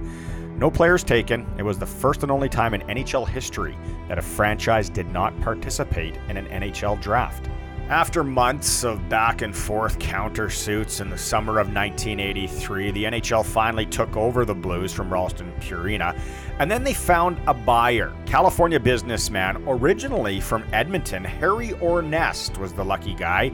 No 0.59 0.73
players 0.73 1.05
taken. 1.05 1.47
It 1.57 1.63
was 1.63 1.79
the 1.79 1.87
first 1.87 2.25
and 2.25 2.33
only 2.33 2.49
time 2.49 2.75
in 2.75 2.81
NHL 2.83 3.29
history 3.29 3.79
that 4.09 4.19
a 4.19 4.23
franchise 4.23 4.91
did 4.91 5.09
not 5.13 5.39
participate 5.41 6.17
in 6.29 6.37
an 6.37 6.47
NHL 6.47 7.01
draft. 7.01 7.49
After 7.89 8.25
months 8.25 8.83
of 8.83 9.09
back 9.09 9.41
and 9.41 9.57
forth 9.57 10.01
countersuits 10.01 11.01
in 11.01 11.11
the 11.11 11.17
summer 11.17 11.61
of 11.61 11.73
1983, 11.73 12.91
the 12.91 13.05
NHL 13.05 13.47
finally 13.47 13.87
took 13.87 14.17
over 14.17 14.45
the 14.45 14.55
Blues 14.55 14.93
from 14.93 15.11
Ralston 15.11 15.53
Purina, 15.61 16.19
and 16.59 16.69
then 16.69 16.83
they 16.83 16.93
found 16.93 17.41
a 17.47 17.55
buyer. 17.55 18.13
California 18.27 18.81
businessman, 18.81 19.63
originally 19.69 20.41
from 20.41 20.65
Edmonton, 20.73 21.25
Harry 21.25 21.69
Ornest 21.69 22.59
was 22.59 22.73
the 22.73 22.85
lucky 22.85 23.15
guy. 23.15 23.53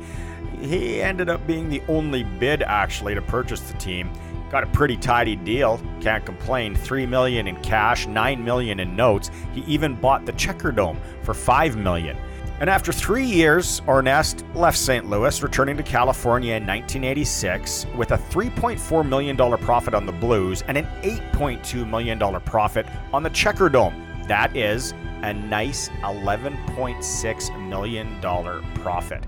He 0.58 1.02
ended 1.02 1.28
up 1.28 1.46
being 1.46 1.68
the 1.68 1.82
only 1.86 2.24
bid 2.24 2.62
actually 2.62 3.14
to 3.14 3.22
purchase 3.22 3.60
the 3.60 3.76
team. 3.76 4.10
Got 4.54 4.62
a 4.62 4.66
pretty 4.68 4.96
tidy 4.96 5.34
deal, 5.34 5.82
can't 6.00 6.24
complain. 6.24 6.76
3 6.76 7.06
million 7.06 7.48
in 7.48 7.60
cash, 7.60 8.06
9 8.06 8.44
million 8.44 8.78
in 8.78 8.94
notes. 8.94 9.32
He 9.52 9.62
even 9.62 9.96
bought 9.96 10.26
the 10.26 10.32
Checker 10.34 10.70
Dome 10.70 10.96
for 11.24 11.34
5 11.34 11.76
million. 11.76 12.16
And 12.60 12.70
after 12.70 12.92
three 12.92 13.26
years, 13.26 13.80
Ornest 13.80 14.44
left 14.54 14.78
St. 14.78 15.10
Louis, 15.10 15.42
returning 15.42 15.76
to 15.76 15.82
California 15.82 16.54
in 16.54 16.64
1986 16.64 17.86
with 17.96 18.12
a 18.12 18.16
$3.4 18.16 19.08
million 19.08 19.36
profit 19.58 19.92
on 19.92 20.06
the 20.06 20.12
Blues 20.12 20.62
and 20.68 20.78
an 20.78 20.86
$8.2 21.02 21.90
million 21.90 22.40
profit 22.42 22.86
on 23.12 23.24
the 23.24 23.30
Checker 23.30 23.68
Dome. 23.68 24.06
That 24.28 24.56
is 24.56 24.92
a 25.22 25.34
nice 25.34 25.88
$11.6 25.88 27.68
million 27.68 28.20
profit. 28.74 29.26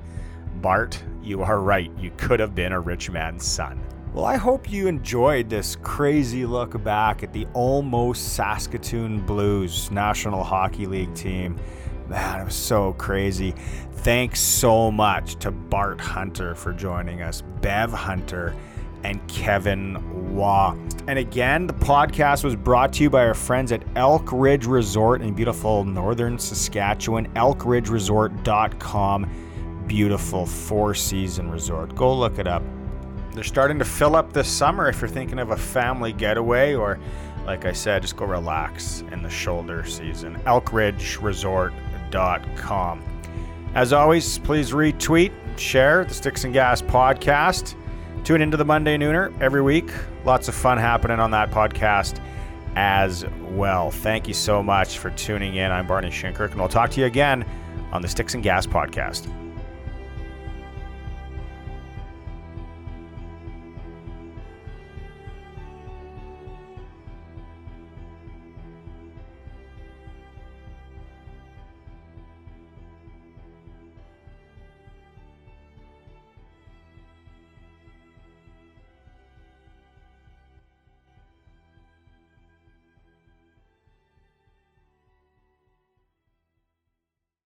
Bart, 0.61 1.03
you 1.21 1.43
are 1.43 1.59
right. 1.59 1.91
You 1.99 2.13
could 2.17 2.39
have 2.39 2.55
been 2.55 2.71
a 2.71 2.79
rich 2.79 3.11
man's 3.11 3.45
son. 3.45 3.83
Well, 4.17 4.25
I 4.25 4.37
hope 4.37 4.73
you 4.73 4.89
enjoyed 4.89 5.51
this 5.51 5.77
crazy 5.83 6.47
look 6.47 6.83
back 6.83 7.23
at 7.23 7.35
the 7.35 7.47
almost 7.53 8.33
Saskatoon 8.33 9.21
Blues 9.21 9.91
National 9.91 10.43
Hockey 10.43 10.87
League 10.87 11.15
team. 11.15 11.61
Man, 12.09 12.41
it 12.41 12.45
was 12.47 12.55
so 12.55 12.95
crazy. 12.95 13.55
Thanks 13.97 14.41
so 14.41 14.91
much 14.91 15.37
to 15.41 15.51
Bart 15.51 16.01
Hunter 16.01 16.55
for 16.55 16.73
joining 16.73 17.21
us, 17.21 17.43
Bev 17.61 17.93
Hunter, 17.93 18.57
and 19.05 19.21
Kevin 19.29 20.35
Waugh. 20.35 20.75
And 21.09 21.19
again, 21.19 21.67
the 21.67 21.75
podcast 21.75 22.43
was 22.43 22.57
brought 22.57 22.95
to 22.95 23.03
you 23.03 23.11
by 23.11 23.23
our 23.23 23.35
friends 23.35 23.71
at 23.71 23.85
Elk 23.97 24.33
Ridge 24.33 24.65
Resort 24.65 25.21
in 25.21 25.35
beautiful 25.35 25.85
northern 25.85 26.39
Saskatchewan, 26.39 27.27
elkridgeresort.com. 27.35 29.31
Beautiful 29.87 30.47
four 30.47 30.95
season 30.95 31.51
resort. 31.51 31.95
Go 31.95 32.17
look 32.17 32.39
it 32.39 32.47
up. 32.47 32.63
They're 33.37 33.45
starting 33.45 33.79
to 33.81 33.85
fill 33.85 34.17
up 34.17 34.33
this 34.33 34.49
summer 34.49 34.89
if 34.89 35.03
you're 35.03 35.11
thinking 35.11 35.39
of 35.39 35.51
a 35.51 35.59
family 35.59 36.15
getaway 36.15 36.75
or 36.75 36.99
like 37.45 37.67
I 37.67 37.73
said, 37.73 38.01
just 38.01 38.17
go 38.17 38.25
relax 38.25 39.03
in 39.13 39.23
the 39.23 39.29
shoulder 39.29 39.85
season. 39.85 40.41
Elk 40.47 40.73
Ridge 40.73 41.19
As 43.75 43.93
always, 43.93 44.39
please 44.39 44.71
retweet, 44.71 45.33
share 45.59 46.07
the 46.07 46.15
Sticks 46.15 46.45
and 46.45 46.55
Gas 46.55 46.81
podcast. 46.81 47.75
Tune 48.25 48.41
into 48.41 48.57
the 48.57 48.65
Monday 48.65 48.97
Nooner 48.97 49.39
every 49.39 49.61
week. 49.61 49.91
Lots 50.25 50.49
of 50.49 50.55
fun 50.55 50.79
happening 50.79 51.21
on 51.21 51.31
that 51.33 51.51
podcast 51.51 52.23
as 52.75 53.27
well. 53.51 53.91
Thank 53.91 54.29
you 54.29 54.35
so 54.35 54.63
much 54.63 54.97
for 54.99 55.11
tuning 55.11 55.57
in. 55.57 55.71
I'm 55.71 55.87
Barney 55.87 56.11
Shinkirk, 56.11 56.53
and 56.53 56.61
we'll 56.61 56.71
talk 56.71 56.91
to 56.93 57.01
you 57.01 57.07
again 57.07 57.45
on 57.93 58.01
the 58.01 58.09
Sticks 58.09 58.33
and 58.33 58.43
Gas 58.43 58.67
podcast. 58.67 59.31